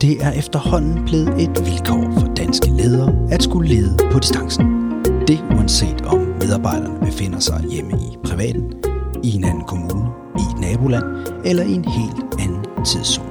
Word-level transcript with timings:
Det 0.00 0.24
er 0.24 0.30
efterhånden 0.30 1.04
blevet 1.04 1.42
et 1.42 1.66
vilkår 1.66 2.12
for 2.18 2.34
danske 2.34 2.70
ledere 2.70 3.12
at 3.30 3.42
skulle 3.42 3.68
lede 3.68 3.96
på 4.12 4.18
distancen. 4.18 4.66
Det 5.28 5.44
uanset 5.56 6.00
om 6.00 6.18
medarbejderne 6.18 7.00
befinder 7.00 7.38
sig 7.38 7.64
hjemme 7.70 7.92
i 7.92 8.16
privaten, 8.24 8.72
i 9.22 9.36
en 9.36 9.44
anden 9.44 9.64
kommune, 9.64 10.06
i 10.38 10.42
et 10.52 10.60
naboland 10.60 11.04
eller 11.44 11.62
i 11.62 11.72
en 11.72 11.84
helt 11.84 12.40
anden 12.40 12.84
tidszone. 12.84 13.28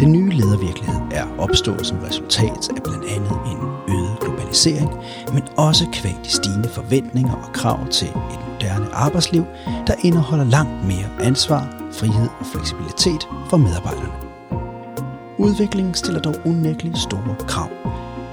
Den 0.00 0.12
nye 0.12 0.30
ledervirkelighed 0.30 1.00
er 1.10 1.24
opstået 1.38 1.86
som 1.86 1.98
resultat 1.98 2.70
af 2.76 2.82
blandt 2.82 3.04
andet 3.04 3.32
en 3.50 3.58
øget 3.94 4.20
globalisering, 4.20 4.90
men 5.32 5.42
også 5.56 5.86
kvæg 5.92 6.16
de 6.24 6.30
stigende 6.30 6.68
forventninger 6.68 7.32
og 7.32 7.52
krav 7.52 7.88
til 7.90 8.08
et 8.08 8.40
moderne 8.52 8.94
arbejdsliv, 8.94 9.44
der 9.86 9.94
indeholder 10.02 10.44
langt 10.44 10.84
mere 10.86 11.26
ansvar, 11.26 11.90
frihed 11.92 12.28
og 12.40 12.46
fleksibilitet 12.46 13.28
for 13.50 13.56
medarbejderne. 13.56 14.27
Udviklingen 15.38 15.94
stiller 15.94 16.20
dog 16.20 16.34
unægteligt 16.44 16.98
store 16.98 17.36
krav. 17.48 17.68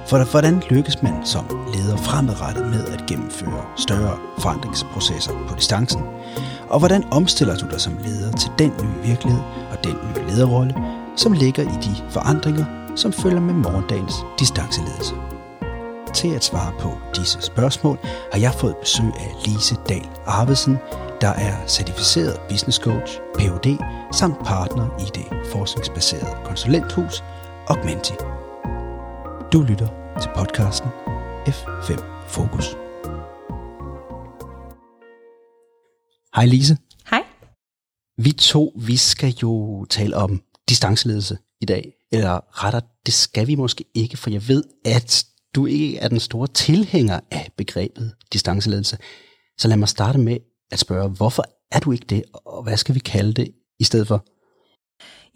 For 0.06 0.30
hvordan 0.30 0.62
lykkes 0.70 1.02
man 1.02 1.14
som 1.24 1.44
leder 1.74 1.96
fremadrettet 1.96 2.66
med 2.66 2.84
at 2.84 3.06
gennemføre 3.08 3.64
større 3.76 4.16
forandringsprocesser 4.38 5.32
på 5.48 5.54
distancen? 5.54 6.02
Og 6.68 6.78
hvordan 6.78 7.04
omstiller 7.12 7.56
du 7.56 7.66
dig 7.70 7.80
som 7.80 7.98
leder 8.04 8.32
til 8.32 8.50
den 8.58 8.72
nye 8.82 9.08
virkelighed 9.08 9.42
og 9.70 9.84
den 9.84 9.94
nye 9.94 10.26
lederrolle, 10.30 10.74
som 11.16 11.32
ligger 11.32 11.62
i 11.62 11.76
de 11.82 12.10
forandringer, 12.10 12.64
som 12.96 13.12
følger 13.12 13.40
med 13.40 13.54
morgendagens 13.54 14.14
distanceledelse? 14.38 15.14
Til 16.14 16.28
at 16.28 16.44
svare 16.44 16.72
på 16.80 16.92
disse 17.16 17.40
spørgsmål 17.40 17.98
har 18.32 18.40
jeg 18.40 18.54
fået 18.54 18.76
besøg 18.76 19.12
af 19.16 19.30
Lise 19.46 19.76
Dahl 19.88 20.08
Arvesen, 20.26 20.78
der 21.20 21.28
er 21.28 21.66
certificeret 21.66 22.40
business 22.48 22.78
coach, 22.78 23.20
Ph.D. 23.38 23.68
samt 24.12 24.38
partner 24.38 24.98
i 24.98 25.06
det 25.18 25.46
forskningsbaserede 25.52 26.36
konsulenthus 26.44 27.22
Augmenti. 27.66 28.12
Du 29.52 29.62
lytter 29.62 29.88
til 30.22 30.30
podcasten 30.36 30.88
F5 31.48 32.02
Fokus. 32.28 32.66
Hej 36.34 36.46
Lise. 36.46 36.76
Hej. 37.10 37.22
Vi 38.18 38.32
to, 38.32 38.72
vi 38.76 38.96
skal 38.96 39.34
jo 39.42 39.84
tale 39.84 40.16
om 40.16 40.42
distanceledelse 40.68 41.38
i 41.60 41.64
dag. 41.64 41.92
Eller 42.12 42.64
retter, 42.64 42.80
det 43.06 43.14
skal 43.14 43.46
vi 43.46 43.54
måske 43.54 43.84
ikke, 43.94 44.16
for 44.16 44.30
jeg 44.30 44.48
ved, 44.48 44.64
at 44.84 45.26
du 45.54 45.66
ikke 45.66 45.98
er 45.98 46.08
den 46.08 46.20
store 46.20 46.46
tilhænger 46.46 47.20
af 47.30 47.50
begrebet 47.56 48.14
distanceledelse. 48.32 48.98
Så 49.58 49.68
lad 49.68 49.76
mig 49.76 49.88
starte 49.88 50.18
med 50.18 50.36
at 50.72 50.78
spørge, 50.78 51.08
hvorfor 51.08 51.44
er 51.72 51.80
du 51.80 51.92
ikke 51.92 52.06
det, 52.08 52.22
og 52.32 52.62
hvad 52.62 52.76
skal 52.76 52.94
vi 52.94 53.00
kalde 53.00 53.32
det 53.32 53.52
i 53.80 53.84
stedet 53.84 54.08
for? 54.08 54.24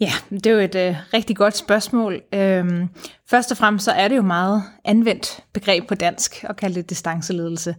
Ja, 0.00 0.12
det 0.30 0.46
er 0.46 0.50
jo 0.50 0.58
et 0.58 0.74
øh, 0.74 0.96
rigtig 1.14 1.36
godt 1.36 1.56
spørgsmål. 1.56 2.22
Øhm, 2.34 2.88
først 3.30 3.50
og 3.50 3.56
fremmest 3.56 3.84
så 3.84 3.90
er 3.90 4.08
det 4.08 4.16
jo 4.16 4.22
meget 4.22 4.62
anvendt 4.84 5.40
begreb 5.52 5.88
på 5.88 5.94
dansk 5.94 6.44
at 6.48 6.56
kalde 6.56 6.74
det 6.74 6.90
distanceledelse. 6.90 7.74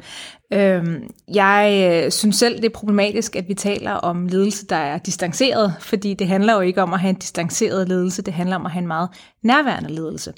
Øhm, 0.54 1.04
jeg 1.34 1.92
øh, 2.06 2.12
synes 2.12 2.36
selv, 2.36 2.56
det 2.56 2.66
er 2.66 2.70
problematisk, 2.70 3.36
at 3.36 3.48
vi 3.48 3.54
taler 3.54 3.92
om 3.92 4.28
ledelse, 4.28 4.66
der 4.66 4.76
er 4.76 4.98
distanceret, 4.98 5.74
fordi 5.80 6.14
det 6.14 6.28
handler 6.28 6.54
jo 6.54 6.60
ikke 6.60 6.82
om 6.82 6.94
at 6.94 7.00
have 7.00 7.10
en 7.10 7.16
distanceret 7.16 7.88
ledelse, 7.88 8.22
det 8.22 8.34
handler 8.34 8.56
om 8.56 8.66
at 8.66 8.72
have 8.72 8.82
en 8.82 8.88
meget 8.88 9.10
nærværende 9.44 9.94
ledelse. 9.94 10.34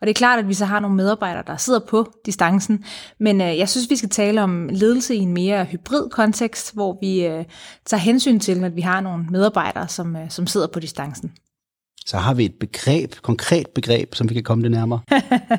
Og 0.00 0.06
det 0.06 0.10
er 0.10 0.14
klart, 0.14 0.38
at 0.38 0.48
vi 0.48 0.54
så 0.54 0.64
har 0.64 0.80
nogle 0.80 0.96
medarbejdere, 0.96 1.44
der 1.46 1.56
sidder 1.56 1.80
på 1.88 2.12
distancen, 2.26 2.84
men 3.20 3.40
øh, 3.40 3.58
jeg 3.58 3.68
synes, 3.68 3.90
vi 3.90 3.96
skal 3.96 4.08
tale 4.08 4.42
om 4.42 4.68
ledelse 4.72 5.14
i 5.14 5.18
en 5.18 5.32
mere 5.32 5.64
hybrid 5.64 6.10
kontekst, 6.10 6.74
hvor 6.74 6.98
vi 7.00 7.26
øh, 7.26 7.44
tager 7.86 8.00
hensyn 8.00 8.40
til, 8.40 8.64
at 8.64 8.76
vi 8.76 8.80
har 8.80 9.00
nogle 9.00 9.26
medarbejdere, 9.30 9.88
som, 9.88 10.16
som 10.28 10.46
sidder 10.46 10.66
på 10.66 10.80
distancen 10.80 11.32
så 12.08 12.16
har 12.16 12.34
vi 12.34 12.44
et 12.44 12.54
begreb, 12.60 13.14
konkret 13.22 13.66
begreb, 13.74 14.14
som 14.14 14.28
vi 14.28 14.34
kan 14.34 14.42
komme 14.42 14.62
det 14.62 14.70
nærmere. 14.70 15.00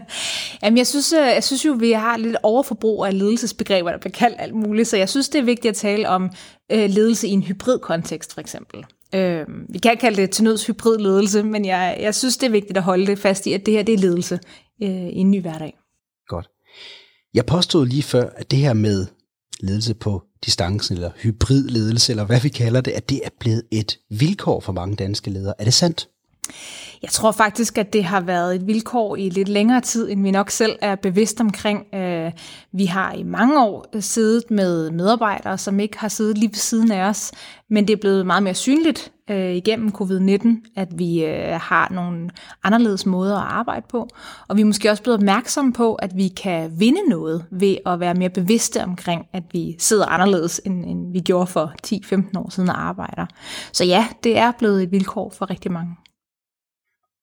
Jamen, 0.64 0.78
jeg 0.78 0.88
synes, 0.88 1.14
øh, 1.14 1.19
jeg 1.19 1.44
synes 1.44 1.66
jo, 1.66 1.72
vi 1.72 1.92
har 1.92 2.17
lidt 2.17 2.38
overforbrug 2.44 3.05
af 3.05 3.19
ledelsesbegreber, 3.19 3.92
der 3.92 3.97
bliver 3.97 4.11
kaldt 4.11 4.36
alt 4.39 4.55
muligt, 4.55 4.88
så 4.88 4.97
jeg 4.97 5.09
synes, 5.09 5.30
det 5.30 5.39
er 5.39 5.44
vigtigt 5.44 5.70
at 5.70 5.76
tale 5.76 6.10
om 6.10 6.30
øh, 6.71 6.89
ledelse 6.89 7.27
i 7.27 7.32
en 7.32 7.43
hybrid 7.43 7.80
kontekst, 7.80 8.33
for 8.33 8.42
eksempel. 8.42 8.86
Øh, 9.15 9.45
vi 9.70 9.77
kan 9.77 9.98
kalde 9.98 10.21
det 10.21 10.32
til 10.32 10.43
nøds 10.43 10.67
hybrid 10.67 10.98
ledelse, 10.98 11.43
men 11.43 11.65
jeg, 11.65 11.98
jeg 11.99 12.15
synes, 12.15 12.37
det 12.37 12.48
er 12.48 12.52
vigtigt 12.52 12.77
at 12.77 12.83
holde 12.83 13.08
det 13.08 13.20
fast 13.20 13.48
i, 13.48 13.54
at 13.54 13.66
det 13.66 13.73
her 13.73 13.83
det 13.83 13.93
er 13.93 13.99
ledelse 13.99 14.39
øh, 14.83 14.89
i 14.89 15.17
en 15.17 15.31
ny 15.31 15.42
hverdag. 15.42 15.77
Godt. 16.27 16.49
Jeg 17.33 17.45
påstod 17.45 17.86
lige 17.86 18.04
før, 18.04 18.30
at 18.36 18.52
det 18.52 18.60
her 18.60 18.73
med 18.73 19.05
ledelse 19.60 19.93
på 19.93 20.23
distancen, 20.45 20.95
eller 20.95 21.11
hybrid 21.17 21.64
ledelse, 21.64 22.11
eller 22.11 22.26
hvad 22.26 22.42
vi 22.42 22.49
kalder 22.49 22.81
det, 22.81 22.92
at 22.92 23.10
det 23.10 23.21
er 23.23 23.30
blevet 23.39 23.64
et 23.71 23.98
vilkår 24.10 24.60
for 24.60 24.73
mange 24.73 24.95
danske 24.95 25.30
ledere. 25.30 25.54
Er 25.60 25.64
det 25.64 25.73
sandt? 25.73 26.10
Jeg 27.02 27.10
tror 27.10 27.32
faktisk, 27.32 27.77
at 27.77 27.93
det 27.93 28.04
har 28.04 28.21
været 28.21 28.55
et 28.55 28.67
vilkår 28.67 29.15
i 29.15 29.30
lidt 29.30 29.49
længere 29.49 29.82
tid, 29.82 30.11
end 30.11 30.23
vi 30.23 30.32
nok 30.32 30.49
selv 30.49 30.76
er 30.82 30.95
bevidst 30.95 31.42
omkring. 31.42 31.95
Øh, 31.95 32.32
vi 32.71 32.86
har 32.86 33.14
i 33.14 33.23
mange 33.23 33.64
år 33.64 33.86
siddet 33.99 34.52
med 34.52 34.92
medarbejdere, 34.92 35.58
som 35.58 35.80
ikke 35.80 35.99
har 35.99 36.08
siddet 36.08 36.37
lige 36.37 36.49
ved 36.49 36.55
siden 36.55 36.92
af 36.92 37.10
os, 37.10 37.32
men 37.70 37.87
det 37.87 37.93
er 37.93 37.98
blevet 37.98 38.26
meget 38.26 38.43
mere 38.43 38.54
synligt 38.54 39.11
øh, 39.30 39.55
igennem 39.55 39.92
covid-19, 40.02 40.48
at 40.76 40.87
vi 40.99 41.26
øh, 41.26 41.60
har 41.61 41.92
nogle 41.92 42.30
anderledes 42.64 43.05
måder 43.05 43.37
at 43.37 43.48
arbejde 43.52 43.86
på. 43.89 44.08
Og 44.48 44.55
vi 44.55 44.61
er 44.61 44.66
måske 44.66 44.92
også 44.92 45.04
blevet 45.04 45.20
opmærksomme 45.20 45.73
på, 45.73 45.95
at 45.95 46.17
vi 46.17 46.27
kan 46.27 46.71
vinde 46.80 47.10
noget 47.10 47.45
ved 47.52 47.77
at 47.86 47.99
være 47.99 48.14
mere 48.14 48.30
bevidste 48.30 48.83
omkring, 48.83 49.26
at 49.33 49.43
vi 49.52 49.76
sidder 49.80 50.05
anderledes, 50.05 50.61
end, 50.66 50.86
end 50.86 51.11
vi 51.14 51.20
gjorde 51.20 51.48
for 51.48 51.73
10-15 51.87 52.39
år 52.39 52.49
siden 52.49 52.70
og 52.70 52.81
arbejder. 52.87 53.26
Så 53.73 53.86
ja, 53.86 54.08
det 54.23 54.37
er 54.37 54.52
blevet 54.60 54.83
et 54.83 54.92
vilkår 54.92 55.33
for 55.37 55.49
rigtig 55.49 55.71
mange. 55.71 55.95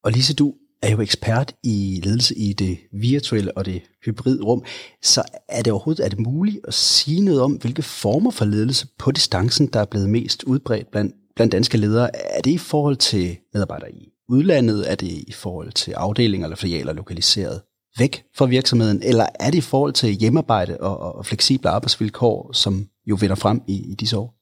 Og 0.07 0.13
Lise, 0.13 0.35
du 0.35 0.55
er 0.83 0.91
jo 0.91 1.01
ekspert 1.01 1.55
i 1.63 2.01
ledelse 2.05 2.39
i 2.39 2.53
det 2.53 2.79
virtuelle 2.93 3.57
og 3.57 3.67
det 3.67 3.83
hybride 4.05 4.43
rum, 4.43 4.65
så 5.03 5.23
er 5.49 5.63
det 5.63 5.73
overhovedet 5.73 6.05
er 6.05 6.09
det 6.09 6.19
muligt 6.19 6.59
at 6.69 6.75
sige 6.75 7.25
noget 7.25 7.41
om, 7.41 7.53
hvilke 7.53 7.83
former 7.83 8.31
for 8.31 8.45
ledelse 8.45 8.87
på 8.99 9.11
distancen, 9.11 9.67
der 9.67 9.81
er 9.81 9.85
blevet 9.85 10.11
mest 10.11 10.43
udbredt 10.43 10.91
blandt, 10.91 11.15
blandt 11.37 11.53
danske 11.53 11.79
ledere? 11.79 12.17
Er 12.37 12.41
det 12.41 12.51
i 12.51 12.59
forhold 12.59 12.97
til 12.97 13.37
medarbejdere 13.55 13.93
i 13.93 14.09
udlandet? 14.29 14.91
Er 14.91 14.95
det 14.95 15.07
i 15.07 15.33
forhold 15.33 15.73
til 15.73 15.93
afdelinger 15.93 16.47
eller 16.47 16.57
filialer 16.57 16.93
lokaliseret 16.93 17.61
væk 17.99 18.25
fra 18.37 18.47
virksomheden? 18.47 19.03
Eller 19.03 19.27
er 19.41 19.51
det 19.51 19.59
i 19.59 19.61
forhold 19.61 19.93
til 19.93 20.11
hjemmearbejde 20.11 20.77
og, 20.81 21.17
og 21.17 21.27
fleksible 21.27 21.71
arbejdsvilkår, 21.71 22.53
som 22.53 22.87
jo 23.07 23.19
vinder 23.21 23.37
frem 23.37 23.63
i, 23.67 23.91
i 23.91 23.95
disse 23.95 24.19
år? 24.19 24.35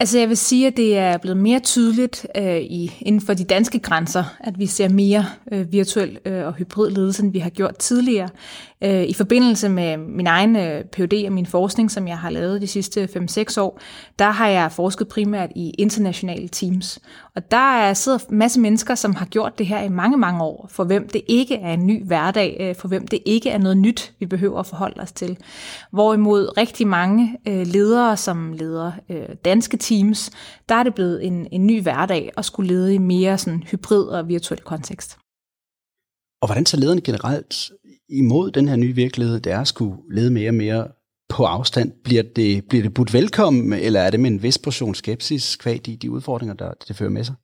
Altså 0.00 0.18
jeg 0.18 0.28
vil 0.28 0.36
sige, 0.36 0.66
at 0.66 0.76
det 0.76 0.98
er 0.98 1.18
blevet 1.18 1.36
mere 1.36 1.60
tydeligt 1.60 2.26
øh, 2.36 2.56
i, 2.56 2.92
inden 3.00 3.20
for 3.20 3.34
de 3.34 3.44
danske 3.44 3.78
grænser, 3.78 4.24
at 4.40 4.58
vi 4.58 4.66
ser 4.66 4.88
mere 4.88 5.24
øh, 5.52 5.72
virtuel 5.72 6.18
øh, 6.24 6.46
og 6.46 6.54
hybrid 6.54 6.90
ledelse, 6.90 7.22
end 7.22 7.32
vi 7.32 7.38
har 7.38 7.50
gjort 7.50 7.76
tidligere. 7.78 8.28
Øh, 8.84 9.02
I 9.02 9.12
forbindelse 9.12 9.68
med 9.68 9.96
min 9.96 10.26
egen 10.26 10.56
øh, 10.56 10.84
PhD 10.84 11.26
og 11.26 11.32
min 11.32 11.46
forskning, 11.46 11.90
som 11.90 12.08
jeg 12.08 12.18
har 12.18 12.30
lavet 12.30 12.60
de 12.60 12.66
sidste 12.66 13.04
5-6 13.04 13.60
år, 13.60 13.80
der 14.18 14.30
har 14.30 14.48
jeg 14.48 14.72
forsket 14.72 15.08
primært 15.08 15.50
i 15.54 15.70
internationale 15.70 16.48
teams. 16.48 16.98
Og 17.36 17.50
der 17.50 17.76
er 17.76 17.94
sidder 17.94 18.18
en 18.30 18.38
masse 18.38 18.60
mennesker, 18.60 18.94
som 18.94 19.14
har 19.14 19.26
gjort 19.26 19.58
det 19.58 19.66
her 19.66 19.82
i 19.82 19.88
mange, 19.88 20.16
mange 20.16 20.44
år, 20.44 20.66
for 20.70 20.84
hvem 20.84 21.08
det 21.08 21.22
ikke 21.28 21.56
er 21.56 21.72
en 21.72 21.86
ny 21.86 22.06
hverdag, 22.06 22.56
øh, 22.60 22.74
for 22.76 22.88
hvem 22.88 23.06
det 23.06 23.18
ikke 23.24 23.50
er 23.50 23.58
noget 23.58 23.76
nyt, 23.76 24.12
vi 24.18 24.26
behøver 24.26 24.60
at 24.60 24.66
forholde 24.66 25.00
os 25.00 25.12
til. 25.12 25.38
Hvorimod 25.92 26.56
rigtig 26.56 26.86
mange 26.86 27.38
øh, 27.48 27.66
ledere, 27.66 28.16
som 28.16 28.52
leder 28.52 28.92
øh, 29.08 29.28
danske 29.44 29.76
teams, 29.76 30.30
der 30.68 30.74
er 30.74 30.82
det 30.82 30.94
blevet 30.94 31.26
en, 31.26 31.46
en 31.52 31.66
ny 31.66 31.82
hverdag 31.82 32.32
at 32.36 32.44
skulle 32.44 32.68
lede 32.74 32.94
i 32.94 32.98
mere 32.98 33.38
sådan 33.38 33.62
hybrid 33.62 34.04
og 34.04 34.28
virtuel 34.28 34.60
kontekst. 34.60 35.18
Og 36.46 36.48
hvordan 36.48 36.64
tager 36.64 36.80
lederne 36.80 37.00
generelt 37.00 37.72
imod 38.08 38.50
den 38.50 38.68
her 38.68 38.76
nye 38.76 38.94
virkelighed, 38.94 39.40
der 39.40 39.54
er 39.56 39.60
at 39.60 39.68
skulle 39.68 39.96
lede 40.10 40.30
mere 40.30 40.50
og 40.50 40.54
mere 40.54 40.88
på 41.28 41.44
afstand? 41.44 41.92
Bliver 42.04 42.22
det, 42.22 42.64
bliver 42.68 42.82
det 42.82 42.94
budt 42.94 43.12
velkommen, 43.12 43.72
eller 43.72 44.00
er 44.00 44.10
det 44.10 44.20
med 44.20 44.30
en 44.30 44.42
vis 44.42 44.58
portion 44.58 44.94
skepsis 44.94 45.56
kvad 45.56 45.78
de, 45.78 45.96
de 45.96 46.10
udfordringer, 46.10 46.54
der 46.54 46.72
det 46.88 46.96
fører 46.96 47.10
med 47.10 47.24
sig? 47.24 47.34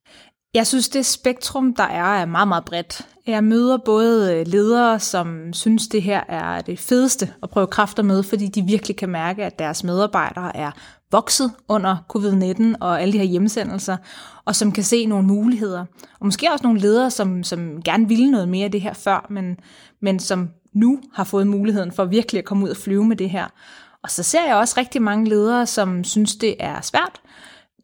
Jeg 0.55 0.67
synes, 0.67 0.89
det 0.89 1.07
spektrum, 1.07 1.75
der 1.75 1.83
er, 1.83 2.05
er 2.05 2.27
meget, 2.27 2.49
meget 2.49 2.65
bredt. 2.65 3.07
Jeg 3.27 3.45
møder 3.45 3.79
både 3.79 4.35
øh, 4.35 4.47
ledere, 4.47 5.01
som 5.01 5.53
synes, 5.53 5.89
det 5.89 6.03
her 6.03 6.21
er 6.29 6.61
det 6.61 6.79
fedeste 6.79 7.33
at 7.43 7.51
prøve 7.51 7.67
kræfter 7.67 8.03
med, 8.03 8.23
fordi 8.23 8.47
de 8.47 8.63
virkelig 8.63 8.97
kan 8.97 9.09
mærke, 9.09 9.45
at 9.45 9.59
deres 9.59 9.85
medarbejdere 9.85 10.57
er 10.57 10.71
vokset 11.13 11.53
under 11.69 11.97
covid-19 12.17 12.77
og 12.81 13.03
alle 13.03 13.13
de 13.13 13.19
her 13.19 13.25
hjemsendelser, 13.25 13.97
og 14.45 14.57
som 14.57 14.73
kan 14.73 14.85
se 14.85 15.07
nogle 15.07 15.27
muligheder. 15.27 15.85
Og 16.21 16.27
måske 16.27 16.53
også 16.53 16.63
nogle 16.65 16.81
ledere, 16.81 17.11
som, 17.11 17.43
som 17.43 17.83
gerne 17.83 18.09
ville 18.09 18.31
noget 18.31 18.49
mere 18.49 18.65
af 18.65 18.73
det 18.73 18.81
her 18.81 18.95
før, 18.95 19.27
men, 19.31 19.57
men 20.01 20.19
som 20.19 20.51
nu 20.75 21.01
har 21.15 21.25
fået 21.25 21.47
muligheden 21.47 21.93
for 21.93 22.05
virkelig 22.05 22.39
at 22.39 22.45
komme 22.45 22.65
ud 22.65 22.71
og 22.71 22.77
flyve 22.77 23.05
med 23.05 23.17
det 23.17 23.31
her. 23.31 23.47
Og 24.03 24.11
så 24.11 24.23
ser 24.23 24.47
jeg 24.47 24.57
også 24.57 24.75
rigtig 24.77 25.03
mange 25.03 25.29
ledere, 25.29 25.67
som 25.67 26.05
synes, 26.05 26.37
det 26.37 26.57
er 26.61 26.81
svært. 26.81 27.21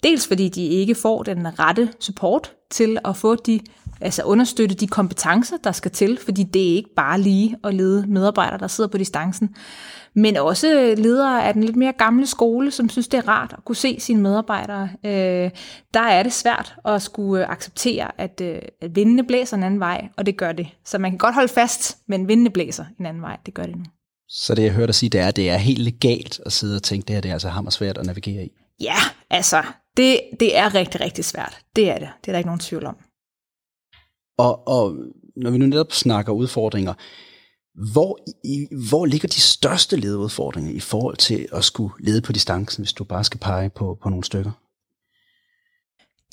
Dels 0.02 0.26
fordi 0.26 0.48
de 0.48 0.64
ikke 0.66 0.94
får 0.94 1.22
den 1.22 1.58
rette 1.58 1.92
support 2.00 2.52
til 2.70 2.98
at 3.04 3.16
få 3.16 3.34
de 3.34 3.60
altså 4.00 4.22
understøtte 4.22 4.74
de 4.74 4.86
kompetencer, 4.86 5.56
der 5.64 5.72
skal 5.72 5.90
til, 5.90 6.18
fordi 6.24 6.42
det 6.42 6.70
er 6.70 6.76
ikke 6.76 6.94
bare 6.96 7.20
lige 7.20 7.56
at 7.64 7.74
lede 7.74 8.06
medarbejdere, 8.08 8.58
der 8.58 8.66
sidder 8.66 8.90
på 8.90 8.98
distancen, 8.98 9.54
men 10.14 10.36
også 10.36 10.94
ledere 10.98 11.44
af 11.44 11.54
den 11.54 11.64
lidt 11.64 11.76
mere 11.76 11.92
gamle 11.92 12.26
skole, 12.26 12.70
som 12.70 12.88
synes, 12.88 13.08
det 13.08 13.18
er 13.18 13.28
rart 13.28 13.54
at 13.58 13.64
kunne 13.64 13.76
se 13.76 14.00
sine 14.00 14.22
medarbejdere. 14.22 14.88
Øh, 15.04 15.50
der 15.94 16.00
er 16.00 16.22
det 16.22 16.32
svært 16.32 16.74
at 16.84 17.02
skulle 17.02 17.46
acceptere, 17.46 18.20
at, 18.20 18.40
øh, 18.44 18.58
at 18.82 18.96
vindene 18.96 19.24
blæser 19.24 19.56
en 19.56 19.62
anden 19.62 19.80
vej, 19.80 20.08
og 20.16 20.26
det 20.26 20.36
gør 20.36 20.52
det. 20.52 20.68
Så 20.84 20.98
man 20.98 21.10
kan 21.10 21.18
godt 21.18 21.34
holde 21.34 21.48
fast, 21.48 21.98
men 22.08 22.28
vindene 22.28 22.50
blæser 22.50 22.84
en 23.00 23.06
anden 23.06 23.22
vej, 23.22 23.36
det 23.46 23.54
gør 23.54 23.62
det 23.62 23.76
nu. 23.76 23.84
Så 24.28 24.54
det 24.54 24.62
jeg 24.62 24.72
hørte 24.72 24.86
dig 24.86 24.94
sige, 24.94 25.10
det 25.10 25.20
er, 25.20 25.28
at 25.28 25.36
det 25.36 25.50
er 25.50 25.56
helt 25.56 25.78
legalt 25.78 26.40
at 26.46 26.52
sidde 26.52 26.76
og 26.76 26.82
tænke, 26.82 27.06
det 27.06 27.14
her 27.14 27.20
det 27.20 27.28
er 27.28 27.32
altså 27.32 27.48
hammer 27.48 27.70
svært 27.70 27.98
at 27.98 28.06
navigere 28.06 28.44
i. 28.44 28.50
Ja, 28.80 28.96
altså, 29.30 29.62
det, 29.96 30.20
det 30.40 30.56
er 30.56 30.74
rigtig, 30.74 31.00
rigtig 31.00 31.24
svært. 31.24 31.58
Det 31.76 31.90
er 31.90 31.98
det. 31.98 32.08
Det 32.20 32.28
er 32.28 32.32
der 32.32 32.38
ikke 32.38 32.48
nogen 32.48 32.60
tvivl 32.60 32.86
om. 32.86 32.96
Og, 34.38 34.68
og 34.68 34.96
når 35.36 35.50
vi 35.50 35.58
nu 35.58 35.66
netop 35.66 35.92
snakker 35.92 36.32
udfordringer, 36.32 36.94
hvor, 37.92 38.18
i, 38.44 38.66
hvor 38.88 39.06
ligger 39.06 39.28
de 39.28 39.40
største 39.40 39.96
lederudfordringer 39.96 40.72
i 40.72 40.80
forhold 40.80 41.16
til 41.16 41.48
at 41.52 41.64
skulle 41.64 41.94
lede 42.00 42.22
på 42.22 42.32
distancen, 42.32 42.82
hvis 42.82 42.92
du 42.92 43.04
bare 43.04 43.24
skal 43.24 43.40
pege 43.40 43.70
på, 43.70 43.98
på 44.02 44.08
nogle 44.08 44.24
stykker? 44.24 44.50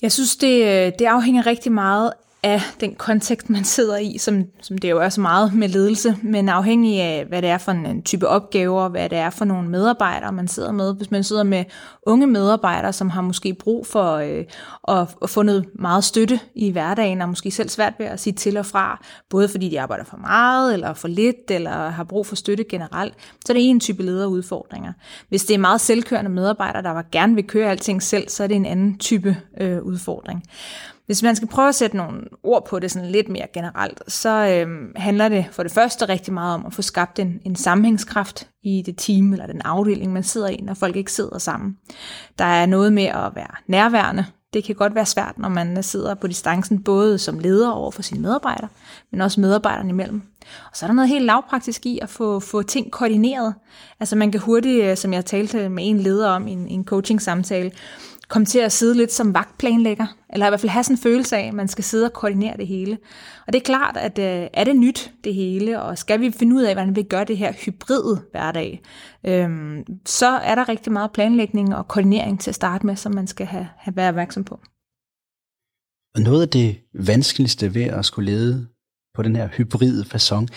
Jeg 0.02 0.12
synes, 0.12 0.36
det, 0.36 0.94
det 1.00 1.06
afhænger 1.06 1.46
rigtig 1.46 1.72
meget 1.72 2.14
af 2.46 2.62
den 2.80 2.96
kontekst, 2.96 3.50
man 3.50 3.64
sidder 3.64 3.98
i, 3.98 4.18
som, 4.18 4.44
som 4.62 4.78
det 4.78 4.90
jo 4.90 5.00
er 5.00 5.10
så 5.10 5.22
meget 5.22 5.54
med 5.54 5.70
ledelse, 5.70 6.18
men 6.24 6.50
afhængig 6.50 7.02
af, 7.02 7.26
hvad 7.26 7.42
det 7.42 7.50
er 7.50 7.58
for 7.58 7.72
en 7.72 8.02
type 8.02 8.28
opgaver, 8.28 8.90
hvad 8.90 9.10
det 9.10 9.18
er 9.18 9.30
for 9.30 9.46
nogle 9.46 9.70
medarbejdere, 9.70 10.32
man 10.32 10.48
sidder 10.48 10.72
med. 10.72 10.96
Hvis 10.96 11.12
man 11.12 11.24
sidder 11.24 11.44
med 11.44 11.64
unge 12.04 12.28
medarbejdere, 12.28 12.94
som 12.94 13.10
har 13.10 13.22
måske 13.22 13.54
brug 13.54 13.88
for 13.88 14.16
øh, 14.16 14.44
at, 14.88 15.16
at 15.22 15.30
få 15.30 15.42
noget 15.42 15.66
meget 15.80 16.04
støtte 16.04 16.40
i 16.56 16.72
hverdagen, 16.72 17.22
og 17.22 17.30
måske 17.30 17.52
selv 17.52 17.70
svært 17.70 17.94
ved 17.98 18.06
at 18.06 18.20
sige 18.20 18.34
til 18.34 18.58
og 18.58 18.66
fra, 18.66 19.04
både 19.30 19.48
fordi 19.48 19.70
de 19.70 19.82
arbejder 19.82 20.04
for 20.04 20.18
meget, 20.18 20.74
eller 20.74 20.94
for 20.94 21.08
lidt, 21.08 21.52
eller 21.52 21.90
har 21.90 22.04
brug 22.04 22.28
for 22.28 22.36
støtte 22.36 22.64
generelt, 22.64 23.14
så 23.46 23.54
er 23.54 23.58
det 23.58 23.70
en 23.70 23.80
type 23.80 24.04
lederudfordringer. 24.04 24.94
Hvis 25.30 25.46
det 25.46 25.54
er 25.54 25.60
meget 25.60 25.82
selvkørende 25.82 26.32
medarbejdere, 26.32 26.84
der 26.84 27.02
gerne 27.12 27.36
vil 27.36 27.48
køre 27.48 27.70
alting 27.70 28.04
selv, 28.04 28.30
så 28.30 28.44
er 28.44 28.48
det 28.48 28.56
en 28.56 28.66
anden 28.66 28.98
type 28.98 29.38
øh, 29.62 29.82
udfordring. 29.82 30.44
Hvis 31.06 31.24
man 31.24 31.36
skal 31.36 31.48
prøve 31.48 31.70
at 31.70 31.76
sætte 31.76 31.98
nogle 31.98 32.22
ord 32.44 32.68
på 32.68 32.80
det 32.80 32.92
sådan 32.92 33.10
lidt 33.10 33.30
mere 33.30 33.48
generelt, 33.54 34.02
så 34.08 34.30
øh, 34.30 34.90
handler 34.96 35.30
det 35.30 35.46
for 35.52 35.64
det 35.64 35.72
første 35.72 36.10
rigtig 36.10 36.34
meget 36.34 36.54
om 36.56 36.66
at 36.66 36.74
få 36.74 36.82
skabt 36.82 37.20
en, 37.20 37.42
en 37.46 37.56
sammenhængskraft 37.56 38.50
i 38.64 38.84
det 38.86 38.96
team 38.98 39.34
eller 39.34 39.48
den 39.48 39.62
afdeling, 39.62 40.14
man 40.14 40.24
sidder 40.24 40.48
i, 40.48 40.62
når 40.64 40.74
folk 40.74 40.96
ikke 40.96 41.12
sidder 41.12 41.38
sammen. 41.38 41.78
Der 42.40 42.46
er 42.46 42.66
noget 42.66 42.94
med 42.94 43.06
at 43.06 43.32
være 43.36 43.56
nærværende. 43.68 44.26
Det 44.54 44.64
kan 44.64 44.76
godt 44.76 44.96
være 44.96 45.06
svært, 45.06 45.38
når 45.38 45.50
man 45.50 45.84
sidder 45.84 46.16
på 46.16 46.28
distancen, 46.28 46.84
både 46.84 47.18
som 47.18 47.40
leder 47.40 47.72
over 47.72 47.92
for 47.92 48.02
sine 48.02 48.22
medarbejdere, 48.22 48.68
men 49.12 49.22
også 49.22 49.42
medarbejderne 49.42 49.90
imellem. 49.90 50.22
Og 50.72 50.78
så 50.78 50.86
er 50.86 50.88
der 50.88 50.94
noget 50.94 51.10
helt 51.10 51.26
lavpraktisk 51.26 51.86
i 51.86 52.00
at 52.02 52.10
få, 52.10 52.40
få 52.40 52.62
ting 52.62 52.92
koordineret. 52.92 53.54
Altså 54.00 54.16
man 54.16 54.32
kan 54.32 54.42
hurtigt, 54.42 54.84
øh, 54.84 54.98
som 54.98 55.14
jeg 55.14 55.26
talte 55.26 55.70
med 55.70 55.90
en 55.90 56.00
leder 56.00 56.30
om 56.30 56.48
i 56.48 56.52
en, 56.52 56.68
en 56.68 56.86
coaching-samtale, 56.86 57.72
komme 58.30 58.46
til 58.46 58.60
at 58.60 58.72
sidde 58.72 58.98
lidt 58.98 59.12
som 59.12 59.34
vagtplanlægger, 59.34 60.08
eller 60.34 60.46
i 60.46 60.50
hvert 60.50 60.60
fald 60.60 60.70
have 60.70 60.84
sådan 60.84 60.94
en 60.94 61.02
følelse 61.02 61.38
af, 61.38 61.48
at 61.48 61.54
man 61.54 61.68
skal 61.68 61.84
sidde 61.84 62.06
og 62.06 62.14
koordinere 62.14 62.58
det 62.58 62.68
hele. 62.68 62.98
Og 63.48 63.54
det 63.54 63.60
er 63.60 63.64
klart, 63.64 63.98
at 63.98 64.20
øh, 64.20 64.48
er 64.54 64.64
det 64.64 64.76
nyt, 64.76 65.14
det 65.24 65.34
hele, 65.34 65.82
og 65.82 65.98
skal 65.98 66.22
vi 66.22 66.32
finde 66.32 66.56
ud 66.56 66.64
af, 66.64 66.74
hvordan 66.76 66.96
vi 66.96 67.04
gør 67.04 67.24
det 67.24 67.38
her 67.38 67.52
hybride 67.52 68.22
hverdag, 68.32 68.82
øhm, 69.26 69.84
så 70.06 70.28
er 70.28 70.56
der 70.56 70.70
rigtig 70.70 70.94
meget 70.94 71.12
planlægning 71.12 71.76
og 71.76 71.88
koordinering 71.88 72.40
til 72.40 72.52
at 72.52 72.56
starte 72.56 72.86
med, 72.86 72.96
som 72.96 73.16
man 73.16 73.28
skal 73.28 73.46
have, 73.46 73.68
have 73.78 73.96
været 73.96 74.10
opmærksom 74.10 74.44
på. 74.44 74.60
Og 76.16 76.22
noget 76.22 76.42
af 76.42 76.50
det 76.50 76.78
vanskeligste 76.94 77.74
ved 77.74 77.84
at 77.84 78.06
skulle 78.06 78.32
lede 78.32 78.68
på 79.16 79.24
den 79.24 79.36
her 79.36 79.48
hybride 79.48 80.06
façon, 80.14 80.48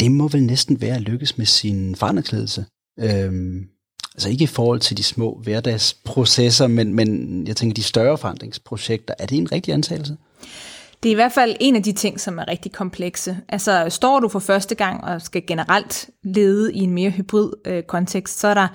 det 0.00 0.12
må 0.12 0.28
vel 0.28 0.42
næsten 0.42 0.80
være 0.80 0.94
at 0.94 1.02
lykkes 1.02 1.38
med 1.38 1.46
sin 1.46 1.94
forandringsledelse. 1.94 2.66
Øhm, 3.00 3.68
Altså 4.14 4.28
ikke 4.28 4.44
i 4.44 4.46
forhold 4.46 4.80
til 4.80 4.96
de 4.96 5.02
små 5.02 5.40
hverdagsprocesser, 5.42 6.66
men, 6.66 6.94
men 6.94 7.46
jeg 7.46 7.56
tænker, 7.56 7.74
de 7.74 7.82
større 7.82 8.18
forandringsprojekter, 8.18 9.14
er 9.18 9.26
det 9.26 9.38
en 9.38 9.52
rigtig 9.52 9.74
antagelse? 9.74 10.16
Det 11.02 11.10
er 11.10 11.12
i 11.12 11.14
hvert 11.14 11.32
fald 11.32 11.56
en 11.60 11.76
af 11.76 11.82
de 11.82 11.92
ting, 11.92 12.20
som 12.20 12.38
er 12.38 12.48
rigtig 12.48 12.72
komplekse. 12.72 13.38
Altså 13.48 13.86
står 13.88 14.20
du 14.20 14.28
for 14.28 14.38
første 14.38 14.74
gang 14.74 15.04
og 15.04 15.22
skal 15.22 15.46
generelt 15.46 16.10
lede 16.22 16.74
i 16.74 16.78
en 16.78 16.90
mere 16.90 17.10
hybrid 17.10 17.50
øh, 17.64 17.82
kontekst, 17.82 18.38
så 18.38 18.48
er 18.48 18.54
der 18.54 18.68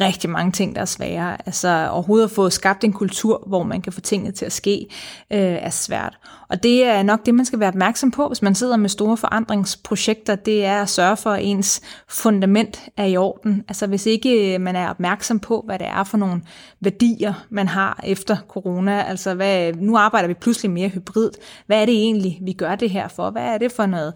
rigtig 0.00 0.30
mange 0.30 0.52
ting, 0.52 0.74
der 0.74 0.80
er 0.80 0.84
svære. 0.84 1.36
Altså 1.46 1.88
overhovedet 1.90 2.24
at 2.24 2.30
få 2.30 2.50
skabt 2.50 2.84
en 2.84 2.92
kultur, 2.92 3.44
hvor 3.46 3.62
man 3.62 3.82
kan 3.82 3.92
få 3.92 4.00
tingene 4.00 4.32
til 4.32 4.44
at 4.44 4.52
ske, 4.52 4.86
øh, 5.30 5.38
er 5.38 5.70
svært. 5.70 6.18
Og 6.48 6.62
det 6.62 6.84
er 6.84 7.02
nok 7.02 7.26
det, 7.26 7.34
man 7.34 7.44
skal 7.44 7.60
være 7.60 7.68
opmærksom 7.68 8.10
på, 8.10 8.28
hvis 8.28 8.42
man 8.42 8.54
sidder 8.54 8.76
med 8.76 8.88
store 8.88 9.16
forandringsprojekter, 9.16 10.34
det 10.34 10.64
er 10.64 10.82
at 10.82 10.88
sørge 10.88 11.16
for, 11.16 11.30
at 11.30 11.44
ens 11.44 11.80
fundament 12.08 12.82
er 12.96 13.04
i 13.04 13.16
orden. 13.16 13.64
Altså 13.68 13.86
hvis 13.86 14.06
ikke 14.06 14.54
øh, 14.54 14.60
man 14.60 14.76
er 14.76 14.90
opmærksom 14.90 15.38
på, 15.38 15.62
hvad 15.66 15.78
det 15.78 15.86
er 15.86 16.04
for 16.04 16.16
nogle 16.16 16.42
værdier, 16.80 17.34
man 17.50 17.68
har 17.68 18.00
efter 18.04 18.36
corona, 18.48 19.02
altså 19.02 19.34
hvad, 19.34 19.72
nu 19.72 19.96
arbejder 19.96 20.28
vi 20.28 20.34
pludselig 20.34 20.70
mere 20.70 20.88
hybrid. 20.88 21.30
Hvad 21.66 21.82
er 21.82 21.86
det 21.86 21.94
egentlig, 21.94 22.38
vi 22.42 22.52
gør 22.52 22.74
det 22.74 22.90
her 22.90 23.08
for? 23.08 23.30
Hvad 23.30 23.44
er 23.44 23.58
det 23.58 23.72
for 23.72 23.86
noget? 23.86 24.14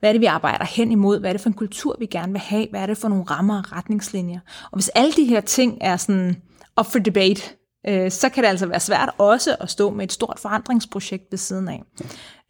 Hvad 0.00 0.10
er 0.10 0.12
det, 0.12 0.20
vi 0.20 0.26
arbejder 0.26 0.64
hen 0.64 0.92
imod? 0.92 1.20
Hvad 1.20 1.30
er 1.30 1.32
det 1.32 1.40
for 1.40 1.48
en 1.48 1.54
kultur, 1.54 1.96
vi 1.98 2.06
gerne 2.06 2.32
vil 2.32 2.40
have? 2.40 2.66
Hvad 2.70 2.80
er 2.80 2.86
det 2.86 2.98
for 2.98 3.08
nogle 3.08 3.24
rammer 3.24 3.58
og 3.58 3.72
retningslinjer? 3.72 4.40
Og 4.64 4.76
hvis 4.76 4.88
alle 4.88 5.12
de 5.12 5.24
her 5.24 5.40
ting 5.40 5.78
er 5.80 5.96
sådan 5.96 6.36
up 6.80 6.86
for 6.92 6.98
debate, 6.98 7.42
øh, 7.88 8.10
så 8.10 8.28
kan 8.28 8.42
det 8.42 8.48
altså 8.48 8.66
være 8.66 8.80
svært 8.80 9.10
også 9.18 9.56
at 9.60 9.70
stå 9.70 9.90
med 9.90 10.04
et 10.04 10.12
stort 10.12 10.38
forandringsprojekt 10.38 11.24
ved 11.30 11.38
siden 11.38 11.68
af. 11.68 11.82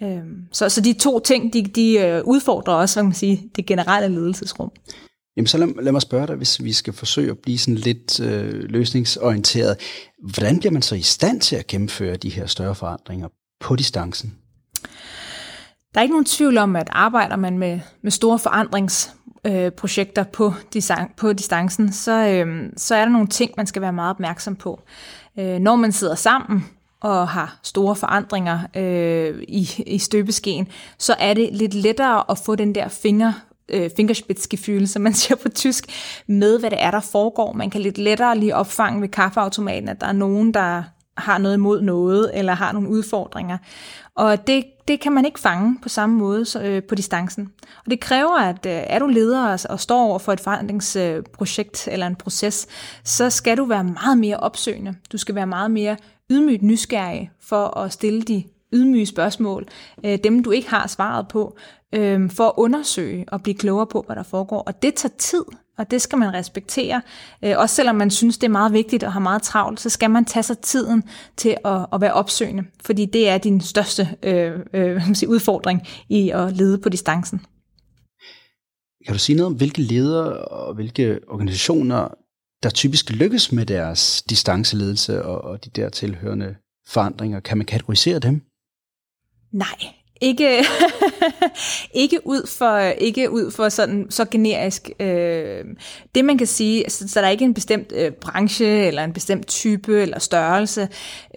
Øh, 0.02 0.23
så, 0.52 0.69
så 0.69 0.81
de 0.81 0.93
to 0.93 1.20
ting, 1.20 1.52
de, 1.52 1.62
de 1.62 1.99
øh, 1.99 2.23
udfordrer 2.25 2.75
også, 2.75 2.96
hvad 2.96 3.05
man 3.05 3.14
sige, 3.14 3.50
det 3.56 3.67
generelle 3.67 4.08
ledelsesrum. 4.08 4.70
Jamen 5.37 5.46
så 5.46 5.58
lad, 5.58 5.82
lad 5.82 5.93
mig 5.93 6.02
spørge 6.02 6.26
dig, 6.26 6.37
hvis 6.37 6.64
vi 6.64 6.73
skal 6.73 6.93
forsøge 6.93 7.31
at 7.31 7.38
blive 7.38 7.58
sådan 7.58 7.75
lidt 7.75 8.20
øh, 8.20 8.52
løsningsorienteret. 8.52 9.76
Hvordan 10.34 10.58
bliver 10.58 10.73
man 10.73 10.82
så 10.82 10.94
i 10.94 11.02
stand 11.02 11.40
til 11.40 11.56
at 11.56 11.67
gennemføre 11.67 12.17
de 12.17 12.31
her 12.31 12.46
større 12.46 12.75
forandringer 12.75 13.29
på 13.61 13.76
distancen? 13.76 14.34
Der 15.94 16.00
er 16.00 16.02
ikke 16.02 16.12
nogen 16.12 16.25
tvivl 16.25 16.58
om, 16.58 16.76
at 16.76 16.88
arbejder 16.90 17.37
man 17.37 17.58
med, 17.58 17.81
med 18.02 18.11
store 18.11 18.38
forandringsprojekter 18.38 20.25
øh, 20.25 20.31
på, 20.32 20.55
på 21.17 21.32
distancen, 21.32 21.93
så, 21.93 22.12
øh, 22.12 22.70
så 22.76 22.94
er 22.94 23.05
der 23.05 23.12
nogle 23.12 23.29
ting, 23.29 23.50
man 23.56 23.67
skal 23.67 23.82
være 23.82 23.93
meget 23.93 24.11
opmærksom 24.11 24.56
på. 24.56 24.82
Øh, 25.38 25.58
når 25.58 25.76
man 25.76 25.93
sidder 25.93 26.14
sammen 26.14 26.67
og 27.00 27.29
har 27.29 27.58
store 27.62 27.96
forandringer 27.96 28.58
øh, 28.76 29.43
i, 29.49 29.69
i 29.87 29.99
støbeskeen, 29.99 30.69
så 30.99 31.14
er 31.19 31.34
det 31.34 31.49
lidt 31.52 31.75
lettere 31.75 32.31
at 32.31 32.38
få 32.38 32.55
den 32.55 32.75
der 32.75 32.88
finger 32.88 33.32
øh, 33.69 33.90
fingerspitzgefühl, 33.96 34.88
som 34.88 35.02
man 35.02 35.14
siger 35.14 35.37
på 35.37 35.49
tysk, 35.49 35.84
med 36.26 36.58
hvad 36.58 36.70
det 36.70 36.82
er, 36.82 36.90
der 36.90 37.00
foregår. 37.00 37.52
Man 37.52 37.70
kan 37.70 37.81
lidt 37.81 37.99
lettere 37.99 38.38
lige 38.38 38.56
opfange 38.56 39.00
ved 39.00 39.08
kaffeautomaten, 39.08 39.88
at 39.88 40.00
der 40.00 40.06
er 40.06 40.12
nogen, 40.12 40.55
der 40.55 40.82
har 41.17 41.38
noget 41.38 41.55
imod 41.55 41.81
noget, 41.82 42.31
eller 42.34 42.55
har 42.55 42.73
nogle 42.73 42.88
udfordringer. 42.88 43.58
Og 44.17 44.46
det, 44.46 44.64
det 44.88 45.00
kan 45.00 45.12
man 45.12 45.25
ikke 45.25 45.40
fange 45.40 45.79
på 45.82 45.88
samme 45.88 46.19
måde 46.19 46.44
så, 46.44 46.62
øh, 46.62 46.82
på 46.82 46.94
distancen. 46.94 47.53
Og 47.84 47.91
det 47.91 48.01
kræver, 48.01 48.39
at 48.39 48.67
øh, 48.67 48.72
er 48.72 48.98
du 48.98 49.06
leder 49.06 49.46
og, 49.46 49.58
og 49.70 49.81
står 49.81 50.03
over 50.05 50.19
for 50.19 50.32
et 50.32 50.41
forandringsprojekt 50.41 51.89
eller 51.89 52.06
en 52.06 52.17
proces, 52.17 52.67
så 53.05 53.31
skal 53.31 53.56
du 53.56 53.65
være 53.65 53.84
meget 53.84 54.19
mere 54.19 54.36
opsøgende. 54.36 54.94
Du 55.12 55.19
skal 55.19 55.34
være 55.34 55.46
meget 55.46 55.70
mere 55.70 55.96
ydmygt 56.31 56.62
nysgerrig 56.62 57.31
for 57.41 57.79
at 57.79 57.93
stille 57.93 58.22
de 58.22 58.44
ydmyge 58.72 59.06
spørgsmål, 59.06 59.67
øh, 60.05 60.19
dem 60.24 60.43
du 60.43 60.51
ikke 60.51 60.70
har 60.70 60.86
svaret 60.86 61.29
på, 61.29 61.56
øh, 61.93 62.31
for 62.31 62.44
at 62.44 62.53
undersøge 62.56 63.24
og 63.29 63.43
blive 63.43 63.55
klogere 63.55 63.86
på, 63.86 64.03
hvad 64.06 64.17
der 64.17 64.22
foregår. 64.22 64.60
Og 64.60 64.82
det 64.82 64.94
tager 64.94 65.15
tid, 65.19 65.44
og 65.79 65.91
det 65.91 66.02
skal 66.02 66.19
man 66.19 66.34
respektere. 66.34 67.02
Øh, 67.44 67.55
også 67.58 67.74
selvom 67.74 67.96
man 67.96 68.10
synes, 68.10 68.38
det 68.38 68.46
er 68.46 68.50
meget 68.50 68.72
vigtigt 68.72 69.05
og 69.05 69.12
har 69.12 69.20
meget 69.20 69.43
travlt, 69.43 69.81
så 69.81 69.91
skal 69.91 70.10
man 70.10 70.24
tage 70.24 70.43
sig 70.43 70.58
tiden 70.58 71.02
til 71.36 71.56
at, 71.64 71.86
at 71.93 72.00
være 72.00 72.12
opsøgende, 72.12 72.64
fordi 72.84 73.06
det 73.06 73.29
er 73.29 73.38
din 73.38 73.60
største 73.60 74.08
øh, 74.22 74.52
øh, 74.74 75.02
udfordring 75.29 75.88
i 76.08 76.31
at 76.31 76.56
lede 76.56 76.79
på 76.79 76.88
distancen. 76.88 77.41
Kan 79.06 79.14
du 79.14 79.19
sige 79.19 79.36
noget 79.36 79.46
om, 79.46 79.55
hvilke 79.55 79.82
ledere 79.82 80.38
og 80.38 80.74
hvilke 80.74 81.20
organisationer, 81.29 82.08
der 82.62 82.70
typisk 82.70 83.10
lykkes 83.10 83.52
med 83.52 83.67
deres 83.67 84.22
distanceledelse 84.22 85.24
og, 85.24 85.41
og 85.41 85.64
de 85.64 85.70
der 85.70 85.88
tilhørende 85.88 86.55
forandringer? 86.88 87.41
Kan 87.41 87.58
man 87.58 87.67
kategorisere 87.67 88.19
dem? 88.19 88.43
Nej, 89.52 89.94
ikke, 90.22 90.64
ikke, 92.02 92.19
ud 92.24 92.46
for, 92.46 92.79
ikke 92.79 93.31
ud 93.31 93.50
for 93.50 93.69
sådan 93.69 94.06
så 94.10 94.24
generisk. 94.24 94.91
Øh, 95.00 95.64
det 96.14 96.24
man 96.24 96.38
kan 96.38 96.46
sige, 96.46 96.84
så, 96.88 97.08
så 97.08 97.20
der 97.20 97.26
er 97.26 97.31
ikke 97.31 97.44
en 97.44 97.55
bestemt 97.55 97.93
øh, 97.96 98.12
branche, 98.12 98.67
eller 98.67 99.05
en 99.05 99.12
bestemt 99.12 99.46
type, 99.46 100.02
eller 100.02 100.19
størrelse. 100.19 100.88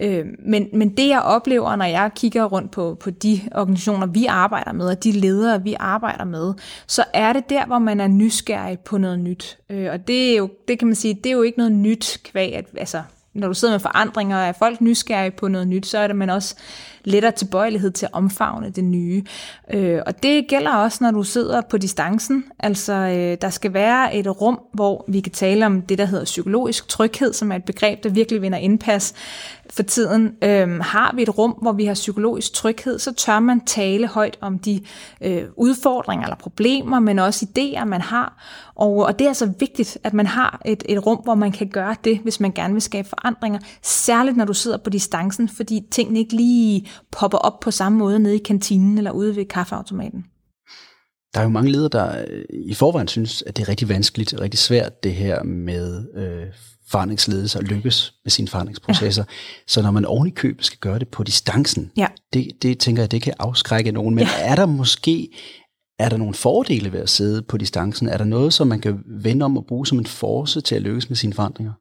Øh, 0.02 0.24
men, 0.46 0.68
men 0.72 0.96
det 0.96 1.08
jeg 1.08 1.20
oplever, 1.20 1.76
når 1.76 1.84
jeg 1.84 2.10
kigger 2.16 2.44
rundt 2.44 2.70
på, 2.70 2.96
på 3.00 3.10
de 3.10 3.40
organisationer, 3.54 4.06
vi 4.06 4.26
arbejder 4.26 4.72
med, 4.72 4.86
og 4.86 5.04
de 5.04 5.12
ledere, 5.12 5.62
vi 5.62 5.76
arbejder 5.78 6.24
med, 6.24 6.54
så 6.86 7.04
er 7.14 7.32
det 7.32 7.50
der, 7.50 7.66
hvor 7.66 7.78
man 7.78 8.00
er 8.00 8.08
nysgerrig 8.08 8.78
på 8.78 8.98
noget 8.98 9.18
nyt. 9.18 9.58
Øh, 9.70 9.88
og 9.92 10.08
det 10.08 10.32
er 10.32 10.36
jo, 10.36 10.50
det 10.68 10.78
kan 10.78 10.88
man 10.88 10.94
sige, 10.94 11.14
det 11.14 11.26
er 11.26 11.36
jo 11.36 11.42
ikke 11.42 11.58
noget 11.58 11.72
nyt 11.72 12.20
kvæg, 12.24 12.54
at, 12.54 12.66
altså 12.76 13.02
når 13.36 13.48
du 13.48 13.54
sidder 13.54 13.74
med 13.74 13.80
forandringer, 13.80 14.36
er 14.36 14.52
folk 14.52 14.80
nysgerrige 14.80 15.30
på 15.30 15.48
noget 15.48 15.68
nyt, 15.68 15.86
så 15.86 15.98
er 15.98 16.06
det 16.06 16.16
man 16.16 16.30
også 16.30 16.56
lettere 17.06 17.32
tilbøjelighed 17.32 17.90
til 17.90 18.06
at 18.06 18.12
omfavne 18.12 18.70
det 18.70 18.84
nye. 18.84 19.24
Øh, 19.74 20.00
og 20.06 20.22
det 20.22 20.48
gælder 20.48 20.70
også, 20.70 20.98
når 21.00 21.10
du 21.10 21.22
sidder 21.22 21.60
på 21.60 21.78
distancen. 21.78 22.44
Altså, 22.58 22.92
øh, 22.92 23.38
der 23.40 23.50
skal 23.50 23.74
være 23.74 24.16
et 24.16 24.40
rum, 24.40 24.60
hvor 24.72 25.04
vi 25.08 25.20
kan 25.20 25.32
tale 25.32 25.66
om 25.66 25.82
det, 25.82 25.98
der 25.98 26.04
hedder 26.04 26.24
psykologisk 26.24 26.88
tryghed, 26.88 27.32
som 27.32 27.52
er 27.52 27.56
et 27.56 27.64
begreb, 27.64 28.04
der 28.04 28.10
virkelig 28.10 28.42
vinder 28.42 28.58
indpas 28.58 29.14
for 29.70 29.82
tiden. 29.82 30.32
Øh, 30.42 30.80
har 30.80 31.12
vi 31.14 31.22
et 31.22 31.38
rum, 31.38 31.50
hvor 31.62 31.72
vi 31.72 31.84
har 31.84 31.94
psykologisk 31.94 32.52
tryghed, 32.52 32.98
så 32.98 33.12
tør 33.12 33.40
man 33.40 33.60
tale 33.60 34.06
højt 34.06 34.38
om 34.40 34.58
de 34.58 34.80
øh, 35.20 35.42
udfordringer 35.56 36.24
eller 36.24 36.36
problemer, 36.36 37.00
men 37.00 37.18
også 37.18 37.46
idéer, 37.46 37.84
man 37.84 38.00
har. 38.00 38.44
Og, 38.74 38.96
og 38.96 39.18
det 39.18 39.24
er 39.24 39.28
altså 39.28 39.52
vigtigt, 39.58 39.98
at 40.04 40.14
man 40.14 40.26
har 40.26 40.60
et, 40.64 40.82
et 40.88 41.06
rum, 41.06 41.20
hvor 41.24 41.34
man 41.34 41.52
kan 41.52 41.68
gøre 41.68 41.96
det, 42.04 42.18
hvis 42.18 42.40
man 42.40 42.52
gerne 42.52 42.72
vil 42.72 42.82
skabe 42.82 43.08
forandringer. 43.08 43.58
Særligt 43.82 44.36
når 44.36 44.44
du 44.44 44.54
sidder 44.54 44.76
på 44.76 44.90
distancen, 44.90 45.48
fordi 45.48 45.82
tingene 45.90 46.18
ikke 46.18 46.36
lige 46.36 46.88
popper 47.12 47.38
op 47.38 47.60
på 47.60 47.70
samme 47.70 47.98
måde 47.98 48.18
nede 48.18 48.34
i 48.34 48.42
kantinen 48.44 48.98
eller 48.98 49.10
ude 49.10 49.36
ved 49.36 49.44
kaffeautomaten. 49.44 50.24
Der 51.34 51.40
er 51.40 51.44
jo 51.44 51.50
mange 51.50 51.72
ledere, 51.72 51.88
der 51.88 52.24
øh, 52.30 52.44
i 52.50 52.74
forvejen 52.74 53.08
synes, 53.08 53.42
at 53.42 53.56
det 53.56 53.62
er 53.62 53.68
rigtig 53.68 53.88
vanskeligt 53.88 54.34
og 54.34 54.40
rigtig 54.40 54.58
svært, 54.58 55.04
det 55.04 55.14
her 55.14 55.42
med 55.42 56.14
øh, 56.14 56.46
forandringsledelse 56.90 57.58
og 57.58 57.64
lykkes 57.64 58.14
med 58.24 58.30
sine 58.30 58.48
forandringsprocesser. 58.48 59.24
Ja. 59.28 59.34
Så 59.66 59.82
når 59.82 59.90
man 59.90 60.04
oven 60.04 60.28
i 60.28 60.30
købet 60.30 60.64
skal 60.64 60.78
gøre 60.78 60.98
det 60.98 61.08
på 61.08 61.22
distancen, 61.22 61.90
ja. 61.96 62.06
det, 62.32 62.48
det 62.62 62.78
tænker 62.78 63.02
jeg, 63.02 63.10
det 63.10 63.22
kan 63.22 63.34
afskrække 63.38 63.92
nogen. 63.92 64.14
Men 64.14 64.24
ja. 64.24 64.50
er 64.50 64.56
der 64.56 64.66
måske 64.66 65.28
er 65.98 66.08
der 66.08 66.16
nogle 66.16 66.34
fordele 66.34 66.92
ved 66.92 67.00
at 67.00 67.08
sidde 67.08 67.42
på 67.42 67.56
distancen? 67.56 68.08
Er 68.08 68.16
der 68.16 68.24
noget, 68.24 68.54
som 68.54 68.66
man 68.66 68.80
kan 68.80 69.02
vende 69.06 69.44
om 69.44 69.56
og 69.56 69.66
bruge 69.66 69.86
som 69.86 69.98
en 69.98 70.06
force 70.06 70.60
til 70.60 70.74
at 70.74 70.82
lykkes 70.82 71.10
med 71.10 71.16
sine 71.16 71.32
forandringer? 71.32 71.72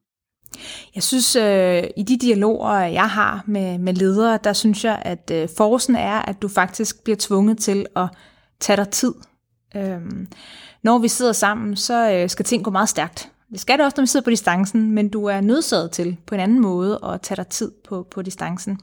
Jeg 0.95 1.03
synes, 1.03 1.36
øh, 1.36 1.84
i 1.98 2.03
de 2.03 2.17
dialoger, 2.17 2.79
jeg 2.79 3.10
har 3.10 3.43
med, 3.48 3.77
med 3.77 3.93
ledere, 3.93 4.39
der 4.43 4.53
synes 4.53 4.86
jeg, 4.86 5.01
at 5.01 5.31
øh, 5.34 5.50
forsen 5.57 5.95
er, 5.95 6.22
at 6.22 6.41
du 6.41 6.48
faktisk 6.48 7.03
bliver 7.03 7.17
tvunget 7.19 7.57
til 7.57 7.86
at 7.95 8.07
tage 8.60 8.77
dig 8.77 8.89
tid. 8.89 9.13
Øhm, 9.75 10.27
når 10.84 10.98
vi 10.98 11.07
sidder 11.07 11.31
sammen, 11.31 11.75
så 11.75 12.12
øh, 12.12 12.29
skal 12.29 12.45
ting 12.45 12.63
gå 12.63 12.72
meget 12.72 12.89
stærkt. 12.89 13.31
Det 13.52 13.60
skal 13.60 13.78
det 13.78 13.86
også, 13.86 13.96
når 13.98 14.04
vi 14.04 14.08
sidder 14.08 14.24
på 14.24 14.30
distancen, 14.30 14.92
men 14.92 15.10
du 15.10 15.25
er 15.25 15.42
nødsaget 15.42 15.92
til 15.92 16.18
på 16.25 16.36
en 16.36 16.42
anden 16.42 16.60
måde 16.60 17.00
at 17.04 17.22
tage 17.22 17.36
dig 17.36 17.48
tid 17.48 17.72
på, 17.88 18.08
på 18.12 18.22
distancen. 18.22 18.80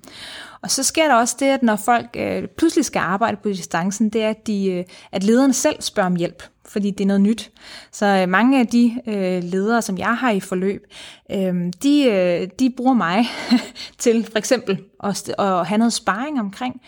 Og 0.63 0.71
så 0.71 0.83
sker 0.83 1.09
der 1.09 1.15
også 1.15 1.37
det, 1.41 1.47
at 1.47 1.63
når 1.63 1.77
folk 1.77 2.07
øh, 2.17 2.49
pludselig 2.49 2.85
skal 2.85 3.01
arbejde 3.01 3.37
på 3.37 3.49
distancen, 3.49 4.11
det 4.11 4.23
er, 4.23 4.31
at, 4.31 4.47
de, 4.47 4.71
øh, 4.71 4.85
at 5.13 5.25
lederne 5.25 5.53
selv 5.53 5.83
spørger 5.83 6.07
om 6.07 6.17
hjælp, 6.17 6.43
fordi 6.65 6.91
det 6.91 7.05
er 7.05 7.07
noget 7.07 7.21
nyt. 7.21 7.51
Så 7.93 8.07
øh, 8.07 8.29
mange 8.29 8.61
af 8.61 8.67
de 8.67 9.01
øh, 9.07 9.43
ledere, 9.45 9.83
som 9.83 9.99
jeg 9.99 10.17
har 10.17 10.31
i 10.31 10.41
forløb, 10.41 10.87
øh, 11.31 11.73
de, 11.83 12.05
øh, 12.05 12.49
de 12.59 12.71
bruger 12.77 12.95
mig 12.95 13.27
til 13.99 14.25
for 14.25 14.39
eksempel 14.39 14.79
at, 15.05 15.29
at 15.39 15.67
have 15.67 15.79
noget 15.79 15.93
sparring 15.93 16.41
omkring, 16.41 16.81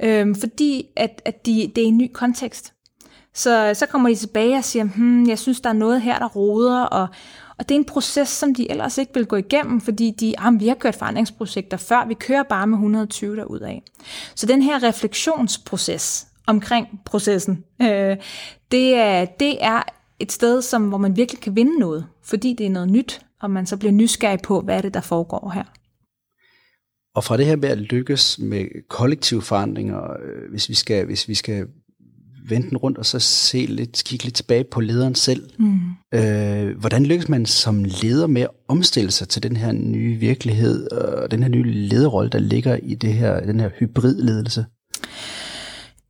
øh, 0.00 0.36
fordi 0.40 0.86
at, 0.96 1.22
at 1.24 1.46
de, 1.46 1.72
det 1.76 1.84
er 1.84 1.88
en 1.88 1.98
ny 1.98 2.10
kontekst. 2.12 2.72
Så, 3.34 3.70
så 3.74 3.86
kommer 3.86 4.08
de 4.08 4.14
tilbage 4.14 4.56
og 4.56 4.64
siger, 4.64 4.84
hmm, 4.84 5.28
jeg 5.28 5.38
synes, 5.38 5.60
der 5.60 5.68
er 5.68 5.74
noget 5.74 6.02
her, 6.02 6.18
der 6.18 6.28
roder, 6.28 6.82
og, 6.82 7.08
og 7.58 7.68
det 7.68 7.74
er 7.74 7.78
en 7.78 7.84
proces, 7.84 8.28
som 8.28 8.54
de 8.54 8.70
ellers 8.70 8.98
ikke 8.98 9.14
vil 9.14 9.26
gå 9.26 9.36
igennem, 9.36 9.80
fordi 9.80 10.10
de, 10.20 10.34
ah, 10.38 10.60
vi 10.60 10.68
har 10.68 10.74
kørt 10.74 10.94
forandringsprojekter 10.94 11.76
før, 11.76 12.06
vi 12.08 12.14
kører 12.14 12.42
bare 12.42 12.66
med 12.66 12.76
120 12.76 13.36
derudad. 13.36 13.78
Så 14.34 14.46
den 14.46 14.62
her 14.62 14.82
refleksionsproces 14.82 16.26
omkring 16.46 17.00
processen, 17.04 17.64
øh, 17.82 18.16
det, 18.70 18.94
er, 18.94 19.24
det 19.24 19.64
er 19.64 19.82
et 20.18 20.32
sted, 20.32 20.62
som, 20.62 20.88
hvor 20.88 20.98
man 20.98 21.16
virkelig 21.16 21.40
kan 21.40 21.56
vinde 21.56 21.78
noget, 21.78 22.06
fordi 22.22 22.54
det 22.58 22.66
er 22.66 22.70
noget 22.70 22.88
nyt, 22.88 23.20
og 23.40 23.50
man 23.50 23.66
så 23.66 23.76
bliver 23.76 23.92
nysgerrig 23.92 24.40
på, 24.42 24.60
hvad 24.60 24.76
er 24.76 24.80
det, 24.80 24.94
der 24.94 25.00
foregår 25.00 25.50
her. 25.54 25.64
Og 27.14 27.24
fra 27.24 27.36
det 27.36 27.46
her 27.46 27.56
med 27.56 27.68
at 27.68 27.78
lykkes 27.78 28.38
med 28.38 28.88
kollektive 28.88 29.42
forandringer, 29.42 30.12
øh, 30.12 30.50
hvis 30.50 30.68
vi 30.68 30.74
skal, 30.74 31.06
hvis 31.06 31.28
vi 31.28 31.34
skal 31.34 31.66
vende 32.48 32.68
den 32.68 32.76
rundt 32.76 32.98
og 32.98 33.06
så 33.06 33.18
se 33.18 33.66
lidt, 33.66 34.02
kigge 34.06 34.24
lidt 34.24 34.34
tilbage 34.34 34.64
på 34.64 34.80
lederen 34.80 35.14
selv. 35.14 35.50
Mm. 35.58 35.80
Øh, 36.14 36.78
hvordan 36.78 37.06
lykkes 37.06 37.28
man 37.28 37.46
som 37.46 37.84
leder 37.84 38.26
med 38.26 38.42
at 38.42 38.50
omstille 38.68 39.10
sig 39.10 39.28
til 39.28 39.42
den 39.42 39.56
her 39.56 39.72
nye 39.72 40.16
virkelighed 40.16 40.90
og 40.90 41.30
den 41.30 41.42
her 41.42 41.50
nye 41.50 41.62
lederrolle, 41.62 42.30
der 42.30 42.38
ligger 42.38 42.76
i 42.82 42.94
det 42.94 43.14
her, 43.14 43.40
den 43.40 43.60
her 43.60 43.70
hybridledelse? 43.78 44.64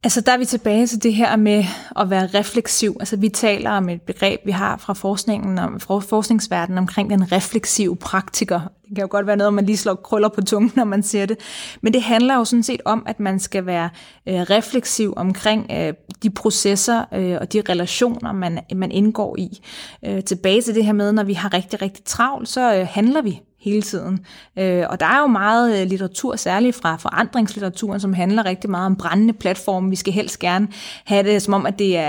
Altså 0.05 0.21
der 0.21 0.33
er 0.33 0.39
vi 0.39 0.45
tilbage 0.45 0.87
til 0.87 1.03
det 1.03 1.15
her 1.15 1.37
med 1.37 1.65
at 1.97 2.11
være 2.11 2.27
refleksiv. 2.27 2.97
Altså 3.01 3.17
vi 3.17 3.29
taler 3.29 3.71
om 3.71 3.89
et 3.89 4.03
begreb, 4.03 4.41
vi 4.45 4.51
har 4.51 4.77
fra 4.77 4.93
forskningen 4.93 5.59
om, 5.59 5.81
fra 5.81 5.99
forskningsverdenen 5.99 6.79
omkring 6.79 7.11
den 7.11 7.33
refleksive 7.33 7.97
praktiker. 7.97 8.61
Det 8.61 8.97
kan 8.97 9.03
jo 9.03 9.09
godt 9.11 9.27
være 9.27 9.37
noget, 9.37 9.55
man 9.55 9.67
lige 9.67 9.77
slår 9.77 9.95
krøller 9.95 10.29
på 10.29 10.41
tungen, 10.41 10.73
når 10.77 10.85
man 10.85 11.03
ser 11.03 11.27
det. 11.27 11.39
Men 11.81 11.93
det 11.93 12.03
handler 12.03 12.35
jo 12.35 12.45
sådan 12.45 12.63
set 12.63 12.81
om, 12.85 13.03
at 13.07 13.21
man 13.21 13.41
skal 13.41 13.67
være 13.67 13.91
øh, 14.29 14.35
refleksiv 14.35 15.15
omkring 15.17 15.71
øh, 15.73 15.95
de 16.23 16.31
processer 16.31 17.05
øh, 17.15 17.37
og 17.41 17.53
de 17.53 17.63
relationer, 17.69 18.33
man, 18.33 18.59
man 18.75 18.91
indgår 18.91 19.37
i. 19.39 19.61
Øh, 20.05 20.25
tilbage 20.25 20.63
til 20.63 20.75
det 20.75 20.85
her 20.85 20.93
med, 20.93 21.13
når 21.13 21.25
vi 21.25 21.35
har 21.35 21.55
rigtig, 21.55 21.83
rigtig 21.83 22.05
travlt, 22.05 22.49
så 22.49 22.75
øh, 22.75 22.87
handler 22.91 23.23
vi 23.23 23.41
hele 23.63 23.83
tiden. 23.83 24.27
Øh, 24.59 24.85
og 24.91 25.01
der 25.01 25.07
er 25.07 25.21
jo 25.21 25.27
meget 25.27 25.81
øh, 25.81 25.87
litteratur, 25.87 26.37
særligt 26.37 26.77
fra 26.77 26.97
forandringslitteraturen, 26.97 28.01
som 28.01 28.13
handler 28.13 28.45
rigtig 28.45 28.71
meget 28.71 28.87
om 28.87 28.97
brændende 28.97 29.33
platforme. 29.33 29.91
Vi 29.91 29.97
skal 29.97 30.13
helst 30.13 30.39
gerne 30.39 30.69
have 31.05 31.23
det 31.23 31.43
som 31.43 31.55
om, 31.55 31.67
at 31.67 31.79
det 31.79 31.97
er, 31.97 32.03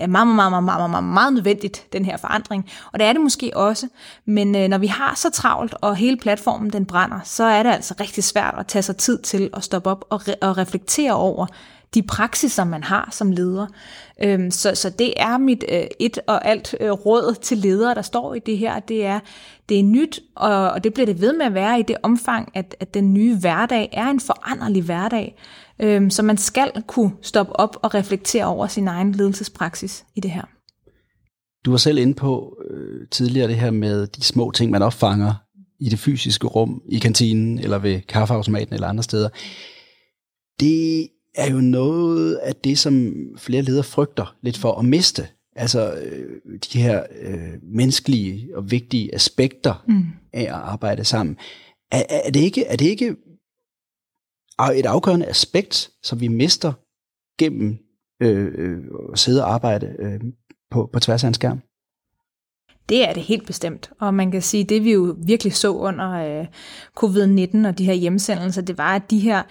er 0.00 0.06
meget, 0.06 0.28
meget, 0.28 0.52
meget, 0.52 0.64
meget, 0.64 0.90
meget, 0.90 1.04
meget 1.04 1.32
nødvendigt, 1.32 1.92
den 1.92 2.04
her 2.04 2.16
forandring. 2.16 2.70
Og 2.92 2.98
det 2.98 3.06
er 3.06 3.12
det 3.12 3.20
måske 3.20 3.50
også. 3.54 3.88
Men 4.24 4.56
øh, 4.56 4.68
når 4.68 4.78
vi 4.78 4.86
har 4.86 5.14
så 5.16 5.30
travlt, 5.30 5.74
og 5.80 5.96
hele 5.96 6.16
platformen 6.16 6.70
den 6.70 6.86
brænder, 6.86 7.20
så 7.24 7.44
er 7.44 7.62
det 7.62 7.70
altså 7.70 7.94
rigtig 8.00 8.24
svært 8.24 8.54
at 8.58 8.66
tage 8.66 8.82
sig 8.82 8.96
tid 8.96 9.18
til 9.18 9.50
at 9.52 9.64
stoppe 9.64 9.90
op 9.90 10.04
og, 10.10 10.20
re- 10.28 10.38
og 10.42 10.58
reflektere 10.58 11.12
over, 11.12 11.46
de 11.94 12.02
praksiser, 12.02 12.64
man 12.64 12.82
har 12.82 13.08
som 13.12 13.32
leder. 13.32 13.66
Øhm, 14.22 14.50
så, 14.50 14.74
så 14.74 14.90
det 14.90 15.12
er 15.16 15.38
mit 15.38 15.64
øh, 15.68 15.82
et 16.00 16.18
og 16.26 16.46
alt 16.48 16.74
øh, 16.80 16.90
råd 16.90 17.34
til 17.42 17.58
ledere, 17.58 17.94
der 17.94 18.02
står 18.02 18.34
i 18.34 18.38
det 18.38 18.58
her. 18.58 18.80
Det 18.80 19.06
er, 19.06 19.20
det 19.68 19.78
er 19.78 19.82
nyt, 19.82 20.20
og, 20.36 20.70
og 20.70 20.84
det 20.84 20.94
bliver 20.94 21.06
det 21.06 21.20
ved 21.20 21.32
med 21.32 21.46
at 21.46 21.54
være 21.54 21.80
i 21.80 21.82
det 21.82 21.96
omfang, 22.02 22.48
at, 22.54 22.76
at 22.80 22.94
den 22.94 23.14
nye 23.14 23.36
hverdag 23.38 23.88
er 23.92 24.06
en 24.06 24.20
foranderlig 24.20 24.82
hverdag. 24.82 25.42
Øhm, 25.80 26.10
så 26.10 26.22
man 26.22 26.36
skal 26.36 26.72
kunne 26.86 27.12
stoppe 27.22 27.60
op 27.60 27.76
og 27.82 27.94
reflektere 27.94 28.44
over 28.44 28.66
sin 28.66 28.88
egen 28.88 29.12
ledelsespraksis 29.12 30.04
i 30.16 30.20
det 30.20 30.30
her. 30.30 30.44
Du 31.64 31.70
var 31.70 31.78
selv 31.78 31.98
inde 31.98 32.14
på 32.14 32.56
øh, 32.70 33.08
tidligere 33.10 33.48
det 33.48 33.56
her 33.56 33.70
med 33.70 34.06
de 34.06 34.22
små 34.22 34.50
ting, 34.50 34.70
man 34.70 34.82
opfanger 34.82 35.34
i 35.80 35.88
det 35.88 35.98
fysiske 35.98 36.46
rum, 36.46 36.82
i 36.88 36.98
kantinen 36.98 37.58
eller 37.58 37.78
ved 37.78 38.00
kaffeautomaten 38.00 38.74
eller 38.74 38.88
andre 38.88 39.02
steder. 39.02 39.28
Det 40.60 41.08
er 41.34 41.50
jo 41.50 41.60
noget 41.60 42.34
af 42.34 42.56
det, 42.56 42.78
som 42.78 43.14
flere 43.38 43.62
ledere 43.62 43.84
frygter 43.84 44.36
lidt 44.42 44.58
for 44.58 44.72
at 44.72 44.84
miste. 44.84 45.28
Altså 45.56 45.92
øh, 45.92 46.40
de 46.72 46.82
her 46.82 47.06
øh, 47.20 47.52
menneskelige 47.62 48.56
og 48.56 48.70
vigtige 48.70 49.14
aspekter 49.14 49.84
mm. 49.88 50.04
af 50.32 50.42
at 50.42 50.48
arbejde 50.48 51.04
sammen. 51.04 51.36
Er, 51.92 52.02
er, 52.10 52.30
det 52.30 52.40
ikke, 52.40 52.64
er 52.64 52.76
det 52.76 52.86
ikke 52.86 53.16
et 54.74 54.86
afgørende 54.86 55.26
aspekt, 55.26 55.90
som 56.02 56.20
vi 56.20 56.28
mister 56.28 56.72
gennem 57.38 57.78
øh, 58.22 58.52
øh, 58.54 58.84
at 59.12 59.18
sidde 59.18 59.44
og 59.44 59.52
arbejde 59.52 59.96
øh, 59.98 60.20
på, 60.70 60.90
på 60.92 61.00
tværs 61.00 61.24
af 61.24 61.28
en 61.28 61.34
skærm? 61.34 61.60
Det 62.88 63.08
er 63.08 63.12
det 63.12 63.22
helt 63.22 63.46
bestemt. 63.46 63.90
Og 64.00 64.14
man 64.14 64.30
kan 64.30 64.42
sige, 64.42 64.64
det 64.64 64.84
vi 64.84 64.92
jo 64.92 65.16
virkelig 65.26 65.54
så 65.54 65.72
under 65.72 66.10
øh, 66.10 66.46
covid-19 67.00 67.68
og 67.68 67.78
de 67.78 67.84
her 67.84 67.92
hjemsendelser, 67.92 68.62
det 68.62 68.78
var, 68.78 68.94
at 68.94 69.10
de 69.10 69.18
her 69.18 69.42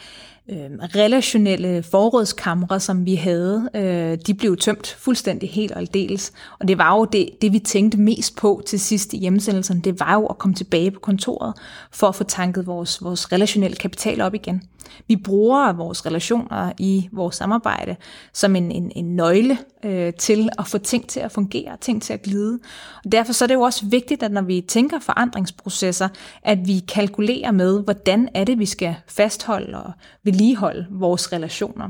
øh, 0.49 0.69
relationelle 0.95 1.83
forrådskamre, 1.83 2.79
som 2.79 3.05
vi 3.05 3.15
havde, 3.15 3.69
øh, 3.75 4.17
de 4.27 4.33
blev 4.33 4.57
tømt 4.57 4.87
fuldstændig 4.99 5.49
helt 5.49 5.71
og 5.71 5.79
aldeles. 5.79 6.31
Og 6.59 6.67
det 6.67 6.77
var 6.77 6.95
jo 6.95 7.05
det, 7.05 7.29
det, 7.41 7.53
vi 7.53 7.59
tænkte 7.59 7.99
mest 7.99 8.35
på 8.35 8.61
til 8.65 8.79
sidst 8.79 9.13
i 9.13 9.17
hjemsendelsen, 9.17 9.79
det 9.79 9.99
var 9.99 10.13
jo 10.13 10.25
at 10.25 10.37
komme 10.37 10.55
tilbage 10.55 10.91
på 10.91 10.99
kontoret 10.99 11.53
for 11.91 12.07
at 12.07 12.15
få 12.15 12.23
tanket 12.23 12.67
vores, 12.67 13.03
vores 13.03 13.31
relationelle 13.31 13.75
kapital 13.75 14.21
op 14.21 14.33
igen. 14.33 14.61
Vi 15.07 15.15
bruger 15.15 15.73
vores 15.73 16.05
relationer 16.05 16.71
i 16.77 17.09
vores 17.11 17.35
samarbejde 17.35 17.95
som 18.33 18.55
en, 18.55 18.71
en, 18.71 18.91
en 18.95 19.15
nøgle 19.15 19.57
øh, 19.85 20.13
til 20.13 20.49
at 20.59 20.67
få 20.67 20.77
ting 20.77 21.07
til 21.07 21.19
at 21.19 21.31
fungere, 21.31 21.77
ting 21.81 22.01
til 22.01 22.13
at 22.13 22.21
glide. 22.21 22.59
Og 23.05 23.11
derfor 23.11 23.33
så 23.33 23.45
er 23.45 23.47
det 23.47 23.53
jo 23.53 23.61
også 23.61 23.85
vigtigt, 23.85 24.23
at 24.23 24.31
når 24.31 24.41
vi 24.41 24.61
tænker 24.67 24.99
forandringsprocesser, 24.99 26.07
at 26.43 26.67
vi 26.67 26.79
kalkulerer 26.79 27.51
med, 27.51 27.83
hvordan 27.83 28.29
er 28.33 28.43
det, 28.43 28.59
vi 28.59 28.65
skal 28.65 28.95
fastholde 29.07 29.83
og 29.83 29.91
vedligeholde 30.23 30.87
vores 30.91 31.33
relationer. 31.33 31.89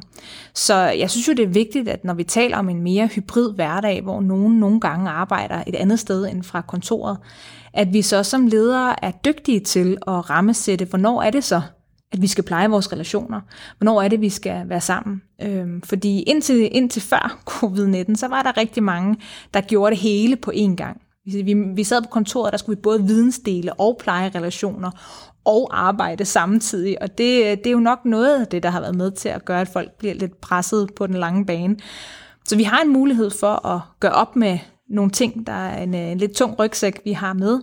Så 0.54 0.76
jeg 0.76 1.10
synes 1.10 1.28
jo, 1.28 1.34
det 1.34 1.44
er 1.44 1.48
vigtigt, 1.48 1.90
at 1.90 2.04
når 2.04 2.14
vi 2.14 2.24
taler 2.24 2.58
om 2.58 2.70
en 2.70 2.82
mere 2.82 3.08
hybrid 3.08 3.54
hverdag, 3.54 4.02
hvor 4.02 4.22
nogen 4.22 4.60
nogle 4.60 4.80
gange 4.80 5.10
arbejder 5.10 5.64
et 5.68 5.76
andet 5.76 6.00
sted 6.00 6.28
end 6.28 6.44
fra 6.44 6.62
kontoret, 6.62 7.18
at 7.74 7.94
vi 7.94 8.02
så 8.02 8.24
som 8.24 8.48
ledere 8.48 9.06
er 9.06 9.12
dygtige 9.12 9.60
til 9.60 9.98
at 10.08 10.30
rammesætte, 10.30 10.86
hvornår 10.86 11.22
er 11.22 11.32
det 11.32 11.44
så, 11.44 11.62
at 12.12 12.22
vi 12.22 12.28
skal 12.28 12.44
pleje 12.44 12.70
vores 12.70 12.92
relationer. 12.94 13.42
Hvornår 13.78 14.02
er 14.02 14.08
det, 14.08 14.22
vi 14.22 14.30
skal 14.30 14.70
være 14.70 14.82
sammen? 14.82 15.22
Øhm, 15.42 15.82
fordi 15.82 16.22
indtil, 16.22 16.70
indtil 16.76 17.02
før 17.02 17.40
covid-19, 17.52 18.16
så 18.16 18.28
var 18.28 18.44
der 18.44 18.58
rigtig 18.58 18.84
mange, 18.84 19.18
der 19.54 19.62
gjorde 19.62 19.92
det 19.92 20.00
hele 20.00 20.36
på 20.36 20.52
én 20.56 20.76
gang. 20.76 21.02
Vi, 21.26 21.54
vi 21.76 21.84
sad 21.84 22.02
på 22.02 22.08
kontoret, 22.08 22.52
der 22.52 22.58
skulle 22.58 22.78
vi 22.78 22.82
både 22.82 23.04
vidensdele 23.04 23.74
og 23.74 23.98
pleje 24.00 24.32
relationer 24.36 24.92
og 25.46 25.70
arbejde 25.72 26.26
samtidig, 26.26 27.02
og 27.02 27.18
det, 27.18 27.58
det 27.58 27.68
er 27.68 27.72
jo 27.72 27.80
nok 27.80 28.06
noget 28.06 28.42
af 28.42 28.48
det, 28.48 28.64
der 28.64 28.70
har 28.70 28.82
været 28.82 28.96
med 28.96 29.12
til 29.12 29.30
at 29.30 29.46
gøre, 29.46 29.62
at 29.62 29.68
folk 29.68 29.92
bliver 29.92 30.14
lidt 30.14 30.42
presset 30.42 30.90
på 30.96 31.08
den 31.08 31.16
lange 31.16 31.46
bane. 31.46 31.76
Så 32.46 32.56
vi 32.56 32.64
har 32.64 32.82
en 32.82 32.94
mulighed 32.94 33.30
for 33.30 33.66
at 33.68 33.82
gøre 34.00 34.12
op 34.12 34.36
med 34.36 34.60
nogle 34.90 35.12
ting, 35.12 35.48
der 35.48 35.54
er 35.54 35.84
en, 35.84 35.94
en 35.94 36.18
lidt 36.18 36.32
tung 36.32 36.60
rygsæk, 36.60 37.02
vi 37.06 37.12
har 37.12 37.34
med, 37.34 37.60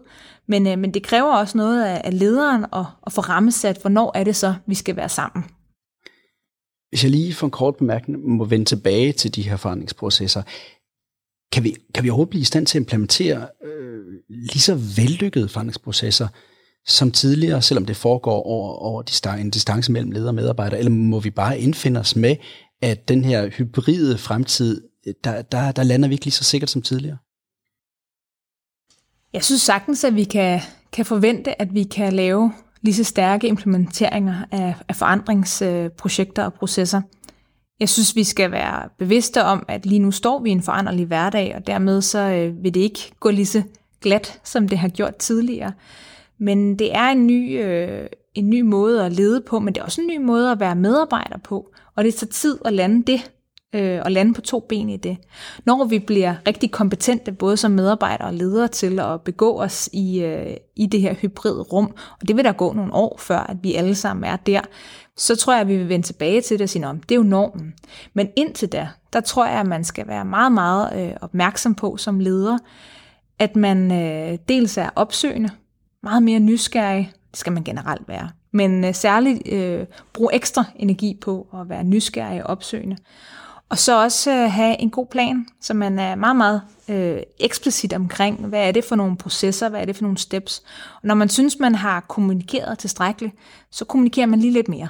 men, 0.49 0.67
øh, 0.67 0.79
men 0.79 0.95
det 0.95 1.03
kræver 1.03 1.33
også 1.33 1.59
noget 1.59 1.85
af, 1.85 2.01
af 2.05 2.19
lederen 2.19 2.65
at, 2.73 2.85
at 3.07 3.13
få 3.13 3.21
rammesat, 3.21 3.79
hvornår 3.81 4.13
er 4.15 4.25
det 4.25 4.37
så, 4.37 4.55
vi 4.67 4.75
skal 4.75 4.97
være 4.97 5.09
sammen. 5.09 5.45
Hvis 6.89 7.03
jeg 7.03 7.11
lige 7.11 7.35
for 7.35 7.47
en 7.47 7.51
kort 7.51 7.77
bemærkning 7.77 8.29
må 8.29 8.45
vende 8.45 8.65
tilbage 8.65 9.13
til 9.13 9.35
de 9.35 9.43
her 9.43 9.57
forandringsprocesser, 9.57 10.43
kan 11.53 11.65
vi, 11.65 11.77
kan 11.95 12.05
vi 12.05 12.11
overhovedet 12.11 12.31
blive 12.31 12.41
i 12.41 12.45
stand 12.45 12.67
til 12.67 12.79
at 12.79 12.81
implementere 12.81 13.49
øh, 13.65 14.05
lige 14.29 14.61
så 14.61 14.75
vellykkede 14.75 15.49
forandringsprocesser 15.49 16.29
som 16.87 17.11
tidligere, 17.11 17.63
selvom 17.63 17.87
det 17.87 17.97
foregår 17.97 18.43
over, 18.43 18.73
over 18.73 19.33
en 19.33 19.51
distance 19.51 19.93
mellem 19.93 20.11
leder 20.11 20.29
og 20.29 20.35
medarbejder? 20.35 20.77
eller 20.77 20.91
må 20.91 21.21
vi 21.21 21.31
bare 21.31 21.61
indfinde 21.61 22.01
os 22.01 22.17
med, 22.17 22.37
at 22.83 23.09
den 23.09 23.25
her 23.25 23.49
hybride 23.49 24.19
fremtid, 24.19 24.89
øh, 25.07 25.15
der, 25.25 25.43
der, 25.43 25.73
der 25.73 25.83
lander 25.83 26.09
vi 26.09 26.15
ikke 26.15 26.25
lige 26.25 26.33
så 26.33 26.45
sikkert 26.45 26.71
som 26.71 26.83
tidligere? 26.83 27.17
Jeg 29.37 29.45
synes 29.45 29.63
sagtens, 29.63 30.05
at 30.05 30.17
vi 30.17 30.25
kan, 30.25 30.61
kan 30.93 31.05
forvente, 31.05 31.63
at 31.63 31.75
vi 31.75 31.83
kan 31.83 32.13
lave 32.13 32.53
lige 32.83 32.95
så 32.95 33.05
stærke 33.05 33.49
implementeringer 33.49 34.35
af, 34.51 34.75
af 34.89 34.97
forandringsprojekter 34.97 36.45
og 36.45 36.55
processer. 36.55 37.01
Jeg 37.81 37.89
synes, 37.89 38.17
vi 38.17 38.25
skal 38.25 38.51
være 38.51 38.89
bevidste 38.99 39.45
om, 39.45 39.65
at 39.69 39.87
lige 39.87 39.99
nu 39.99 40.11
står 40.11 40.43
vi 40.43 40.49
i 40.49 40.53
en 40.53 40.63
foranderlig 40.63 41.07
hverdag, 41.07 41.55
og 41.57 41.67
dermed 41.67 42.03
så 42.03 42.19
øh, 42.19 42.63
vil 42.63 42.75
det 42.75 42.81
ikke 42.81 43.13
gå 43.21 43.31
lige 43.31 43.47
så 43.47 43.63
glat, 44.01 44.41
som 44.45 44.69
det 44.69 44.79
har 44.79 44.89
gjort 44.89 45.17
tidligere. 45.17 45.73
Men 46.39 46.79
det 46.79 46.95
er 46.97 47.09
en 47.09 47.27
ny, 47.27 47.65
øh, 47.65 48.07
en 48.35 48.51
ny 48.51 48.61
måde 48.61 49.05
at 49.05 49.13
lede 49.13 49.41
på, 49.41 49.59
men 49.59 49.75
det 49.75 49.81
er 49.81 49.85
også 49.85 50.01
en 50.01 50.07
ny 50.07 50.17
måde 50.17 50.51
at 50.51 50.61
være 50.61 50.77
medarbejder 50.77 51.39
på. 51.39 51.71
Og 51.97 52.05
det 52.05 52.15
tager 52.15 52.31
tid 52.31 52.59
at 52.65 52.73
lande 52.73 53.13
det, 53.13 53.31
øh, 53.75 54.01
og 54.05 54.13
lande 54.13 54.35
på 54.35 54.41
to 54.41 54.61
ben 54.69 54.89
i 54.89 54.97
det. 54.97 55.17
Når 55.65 55.85
vi 55.85 55.99
bliver 55.99 56.35
rigtig 56.49 56.71
kompetente, 56.71 57.33
både 57.33 57.57
som 57.57 57.71
medarbejdere 57.71 58.29
og 58.29 58.35
ledere, 58.35 58.69
til 58.69 59.01
at 59.01 59.21
begå 59.21 59.61
os 59.61 59.89
i, 59.93 60.23
øh, 60.23 60.57
i 60.77 60.87
det 60.87 61.01
her 61.01 61.15
hybride 61.15 61.63
rum, 61.63 61.95
og 62.21 62.29
det 62.29 62.37
vil 62.37 62.45
der 62.45 62.53
gå 62.53 62.73
nogle 62.73 62.95
år, 62.95 63.17
før 63.19 63.39
at 63.39 63.57
vi 63.63 63.75
alle 63.75 63.95
sammen 63.95 64.25
er 64.25 64.37
der, 64.37 64.61
så 65.17 65.37
tror 65.37 65.53
jeg, 65.53 65.61
at 65.61 65.69
vi 65.69 65.77
vil 65.77 65.89
vende 65.89 66.07
tilbage 66.07 66.41
til 66.41 66.59
det 66.59 66.65
og 66.65 66.69
sige, 66.69 66.87
om 66.87 67.01
det 67.01 67.15
er 67.15 67.17
jo 67.17 67.23
normen. 67.23 67.75
Men 68.15 68.29
indtil 68.37 68.69
da, 68.69 68.89
der 69.13 69.21
tror 69.21 69.47
jeg, 69.47 69.61
at 69.61 69.67
man 69.67 69.85
skal 69.85 70.09
være 70.09 70.25
meget, 70.25 70.53
meget 70.53 71.09
øh, 71.09 71.17
opmærksom 71.21 71.75
på 71.75 71.97
som 71.97 72.21
leder, 72.21 72.59
at 73.39 73.57
man 73.57 73.93
øh, 73.93 74.39
dels 74.49 74.79
er 74.79 74.91
opsøgende, 74.97 75.51
meget 76.03 76.23
mere 76.23 76.39
nysgerrig, 76.39 77.13
det 77.31 77.39
skal 77.39 77.53
man 77.53 77.65
generelt 77.65 78.09
være, 78.09 78.31
men 78.53 78.85
øh, 78.85 78.95
særligt 78.95 79.53
øh, 79.53 79.87
bruge 80.13 80.35
ekstra 80.35 80.65
energi 80.77 81.19
på 81.21 81.47
at 81.55 81.69
være 81.69 81.85
nysgerrig 81.85 82.45
og 82.45 82.51
opsøgende. 82.51 82.97
Og 83.69 83.79
så 83.79 84.03
også 84.03 84.31
øh, 84.31 84.51
have 84.51 84.81
en 84.81 84.91
god 84.91 85.07
plan, 85.07 85.47
så 85.61 85.75
man 85.75 85.99
er 85.99 86.15
meget, 86.15 86.37
meget 86.37 86.63
øh, 86.89 87.23
eksplicit 87.41 87.93
omkring, 87.93 88.47
hvad 88.47 88.69
er 88.69 88.73
det 88.73 88.85
for 88.85 88.97
nogle 88.97 89.17
processer, 89.17 89.69
hvad 89.69 89.81
er 89.81 89.85
det 89.85 89.97
for 89.97 90.03
nogle 90.03 90.19
steps. 90.19 90.63
Og 90.95 91.01
når 91.03 91.15
man 91.15 91.29
synes, 91.29 91.59
man 91.59 91.75
har 91.75 92.01
kommunikeret 92.01 92.79
tilstrækkeligt, 92.79 93.35
så 93.71 93.85
kommunikerer 93.85 94.27
man 94.27 94.41
lige 94.41 94.53
lidt 94.53 94.69
mere. 94.69 94.89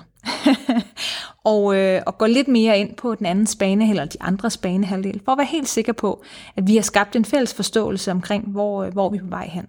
og, 1.53 1.77
øh, 1.77 2.03
og 2.07 2.19
går 2.19 2.27
lidt 2.27 2.49
mere 2.49 2.79
ind 2.79 2.97
på 2.97 3.15
den 3.15 3.27
anden 3.27 3.47
spane, 3.47 3.91
eller 3.91 4.05
de 4.05 4.23
andre 4.23 4.51
spanehalvdel, 4.51 5.21
for 5.25 5.33
at 5.33 5.39
være 5.39 5.47
helt 5.47 5.69
sikker 5.69 5.93
på, 5.93 6.25
at 6.57 6.67
vi 6.67 6.75
har 6.75 6.83
skabt 6.83 7.17
en 7.17 7.25
fælles 7.25 7.55
forståelse 7.55 8.11
omkring, 8.11 8.49
hvor, 8.49 8.85
øh, 8.85 8.93
hvor 8.93 9.11
vi 9.11 9.17
er 9.17 9.23
på 9.23 9.29
vej 9.29 9.49
hen. 9.49 9.67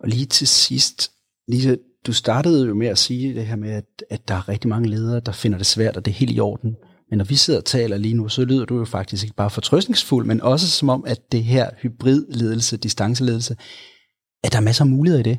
Og 0.00 0.08
lige 0.08 0.26
til 0.26 0.48
sidst, 0.48 1.10
Lise, 1.48 1.78
du 2.06 2.12
startede 2.12 2.66
jo 2.66 2.74
med 2.74 2.86
at 2.86 2.98
sige 2.98 3.34
det 3.34 3.46
her 3.46 3.56
med, 3.56 3.70
at, 3.70 3.84
at 4.10 4.28
der 4.28 4.34
er 4.34 4.48
rigtig 4.48 4.68
mange 4.68 4.88
ledere, 4.88 5.20
der 5.20 5.32
finder 5.32 5.58
det 5.58 5.66
svært, 5.66 5.96
og 5.96 6.04
det 6.04 6.10
er 6.10 6.14
helt 6.14 6.36
i 6.36 6.40
orden. 6.40 6.76
Men 7.10 7.18
når 7.18 7.24
vi 7.24 7.36
sidder 7.36 7.60
og 7.60 7.64
taler 7.64 7.96
lige 7.96 8.14
nu, 8.14 8.28
så 8.28 8.44
lyder 8.44 8.64
du 8.64 8.78
jo 8.78 8.84
faktisk 8.84 9.24
ikke 9.24 9.36
bare 9.36 9.50
fortrøstningsfuld, 9.50 10.26
men 10.26 10.40
også 10.40 10.70
som 10.70 10.88
om, 10.88 11.04
at 11.06 11.32
det 11.32 11.44
her 11.44 11.70
hybridledelse, 11.82 12.76
distanceledelse, 12.76 13.56
at 14.44 14.52
der 14.52 14.58
er 14.58 14.62
masser 14.62 14.84
af 14.84 14.90
muligheder 14.90 15.20
i 15.20 15.30
det. 15.30 15.38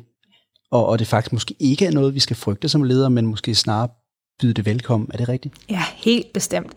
Og, 0.70 0.86
og 0.86 0.98
det 0.98 1.06
faktisk 1.06 1.32
måske 1.32 1.54
ikke 1.60 1.86
er 1.86 1.90
noget, 1.90 2.14
vi 2.14 2.20
skal 2.20 2.36
frygte 2.36 2.68
som 2.68 2.82
ledere, 2.82 3.10
men 3.10 3.26
måske 3.26 3.54
snarere 3.54 3.88
byde 4.40 4.54
det 4.54 4.66
velkommen. 4.66 5.08
Er 5.12 5.16
det 5.16 5.28
rigtigt? 5.28 5.54
Ja, 5.70 5.82
helt 5.96 6.32
bestemt. 6.32 6.72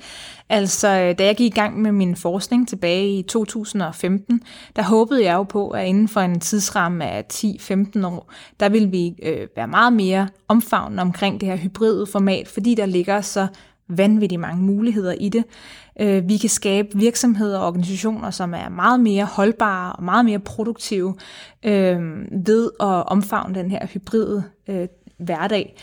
Altså, 0.50 0.88
øh, 0.88 1.18
da 1.18 1.26
jeg 1.26 1.36
gik 1.36 1.52
i 1.52 1.56
gang 1.56 1.82
med 1.82 1.92
min 1.92 2.16
forskning 2.16 2.68
tilbage 2.68 3.20
i 3.20 3.24
2015, 3.24 4.42
der 4.76 4.84
håbede 4.84 5.24
jeg 5.24 5.34
jo 5.34 5.44
på, 5.44 5.70
at 5.70 5.88
inden 5.88 6.08
for 6.08 6.22
en 6.22 6.40
tidsramme 6.40 7.06
af 7.06 7.24
10-15 7.34 8.06
år, 8.06 8.32
der 8.60 8.70
ville 8.70 8.90
vi 8.90 9.16
øh, 9.24 9.48
være 9.56 9.68
meget 9.68 9.94
mere 9.94 10.28
omfavnende 10.48 11.02
omkring 11.02 11.42
det 11.42 11.50
her 11.50 11.58
hybride 11.58 12.06
format, 12.06 12.48
fordi 12.48 12.76
der 12.76 12.86
ligger 12.86 13.22
så 13.22 13.48
vanvittigt 13.88 14.42
mange 14.42 14.64
muligheder 14.64 15.12
i 15.12 15.30
det. 15.30 15.44
Øh, 16.00 16.30
vi 16.30 16.38
kan 16.38 16.50
skabe 16.50 16.88
virksomheder 16.94 17.60
og 17.60 17.68
organisationer, 17.68 18.32
som 18.32 18.54
er 18.54 18.70
meget 18.70 19.00
mere 19.00 19.26
holdbare 19.26 19.94
og 19.94 20.04
meget 20.04 20.26
mere 20.26 20.40
produktive 20.40 21.16
øh, 21.66 22.00
ved 22.46 22.70
at 22.80 23.08
omfavne 23.08 23.56
den 23.56 23.72
her 23.72 23.88
hybride 23.88 24.44
øh, 24.68 24.88
hverdag. 25.18 25.76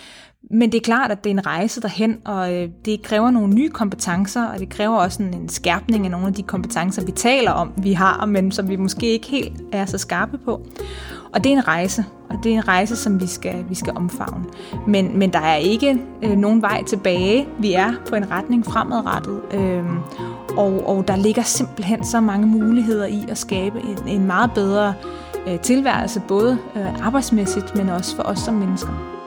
Men 0.50 0.72
det 0.72 0.78
er 0.78 0.84
klart, 0.84 1.10
at 1.10 1.24
det 1.24 1.30
er 1.30 1.34
en 1.34 1.46
rejse 1.46 1.80
derhen, 1.80 2.18
og 2.24 2.54
øh, 2.54 2.68
det 2.84 3.02
kræver 3.02 3.30
nogle 3.30 3.54
nye 3.54 3.68
kompetencer, 3.68 4.44
og 4.44 4.58
det 4.58 4.68
kræver 4.68 4.96
også 4.96 5.22
en, 5.22 5.34
en 5.34 5.48
skærpning 5.48 6.04
af 6.04 6.10
nogle 6.10 6.26
af 6.26 6.34
de 6.34 6.42
kompetencer, 6.42 7.04
vi 7.04 7.12
taler 7.12 7.50
om, 7.50 7.72
vi 7.76 7.92
har, 7.92 8.26
men 8.26 8.52
som 8.52 8.68
vi 8.68 8.76
måske 8.76 9.06
ikke 9.06 9.26
helt 9.26 9.52
er 9.72 9.86
så 9.86 9.98
skarpe 9.98 10.38
på. 10.38 10.66
Og 11.32 11.44
det 11.44 11.52
er 11.52 11.56
en 11.56 11.68
rejse, 11.68 12.04
og 12.30 12.36
det 12.42 12.52
er 12.52 12.56
en 12.56 12.68
rejse, 12.68 12.96
som 12.96 13.20
vi 13.20 13.26
skal, 13.26 13.64
vi 13.68 13.74
skal 13.74 13.92
omfavne. 13.96 14.44
Men, 14.86 15.18
men 15.18 15.32
der 15.32 15.38
er 15.40 15.56
ikke 15.56 16.00
øh, 16.22 16.36
nogen 16.36 16.62
vej 16.62 16.84
tilbage. 16.84 17.48
Vi 17.58 17.72
er 17.72 17.92
på 18.08 18.14
en 18.14 18.30
retning 18.30 18.66
fremadrettet, 18.66 19.40
øh, 19.54 19.84
og, 20.56 20.88
og 20.88 21.08
der 21.08 21.16
ligger 21.16 21.42
simpelthen 21.42 22.04
så 22.04 22.20
mange 22.20 22.46
muligheder 22.46 23.06
i 23.06 23.24
at 23.28 23.38
skabe 23.38 23.80
en, 23.80 24.08
en 24.08 24.26
meget 24.26 24.50
bedre 24.54 24.94
øh, 25.48 25.60
tilværelse, 25.60 26.22
både 26.28 26.58
øh, 26.76 27.06
arbejdsmæssigt, 27.06 27.76
men 27.76 27.88
også 27.88 28.16
for 28.16 28.22
os 28.22 28.38
som 28.38 28.54
mennesker. 28.54 29.19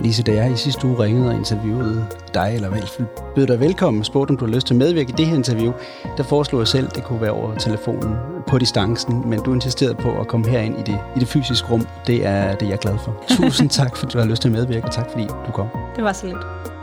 Lise, 0.00 0.22
da 0.22 0.34
jeg 0.34 0.52
i 0.52 0.56
sidste 0.56 0.86
uge 0.86 0.98
ringede 0.98 1.28
og 1.28 1.34
interviewede 1.34 2.06
dig, 2.34 2.52
eller 2.54 2.70
fald 2.70 3.06
bød 3.34 3.46
dig 3.46 3.60
velkommen, 3.60 4.04
spurgte 4.04 4.30
om 4.30 4.36
du 4.36 4.44
har 4.44 4.54
lyst 4.54 4.66
til 4.66 4.74
at 4.74 4.78
medvirke 4.78 5.10
i 5.10 5.14
det 5.16 5.26
her 5.26 5.34
interview, 5.34 5.72
der 6.16 6.22
foreslog 6.22 6.60
jeg 6.60 6.68
selv, 6.68 6.86
at 6.86 6.96
det 6.96 7.04
kunne 7.04 7.20
være 7.20 7.30
over 7.30 7.54
telefonen 7.54 8.16
på 8.48 8.58
distancen, 8.58 9.30
men 9.30 9.40
du 9.42 9.54
insisterede 9.54 9.94
på 9.94 10.20
at 10.20 10.28
komme 10.28 10.48
herind 10.48 10.78
i 10.78 10.82
det, 10.82 10.98
i 11.16 11.18
det 11.18 11.28
fysiske 11.28 11.68
rum. 11.72 11.86
Det 12.06 12.26
er 12.26 12.54
det, 12.54 12.66
jeg 12.66 12.72
er 12.72 12.76
glad 12.76 12.98
for. 12.98 13.24
Tusind 13.36 13.70
tak, 13.70 13.96
fordi 13.96 14.12
du 14.12 14.18
har 14.18 14.26
lyst 14.26 14.42
til 14.42 14.48
at 14.48 14.52
medvirke, 14.52 14.86
og 14.86 14.92
tak 14.92 15.10
fordi 15.10 15.26
du 15.46 15.52
kom. 15.52 15.66
Det 15.96 16.04
var 16.04 16.12
så 16.12 16.26
lidt. 16.26 16.79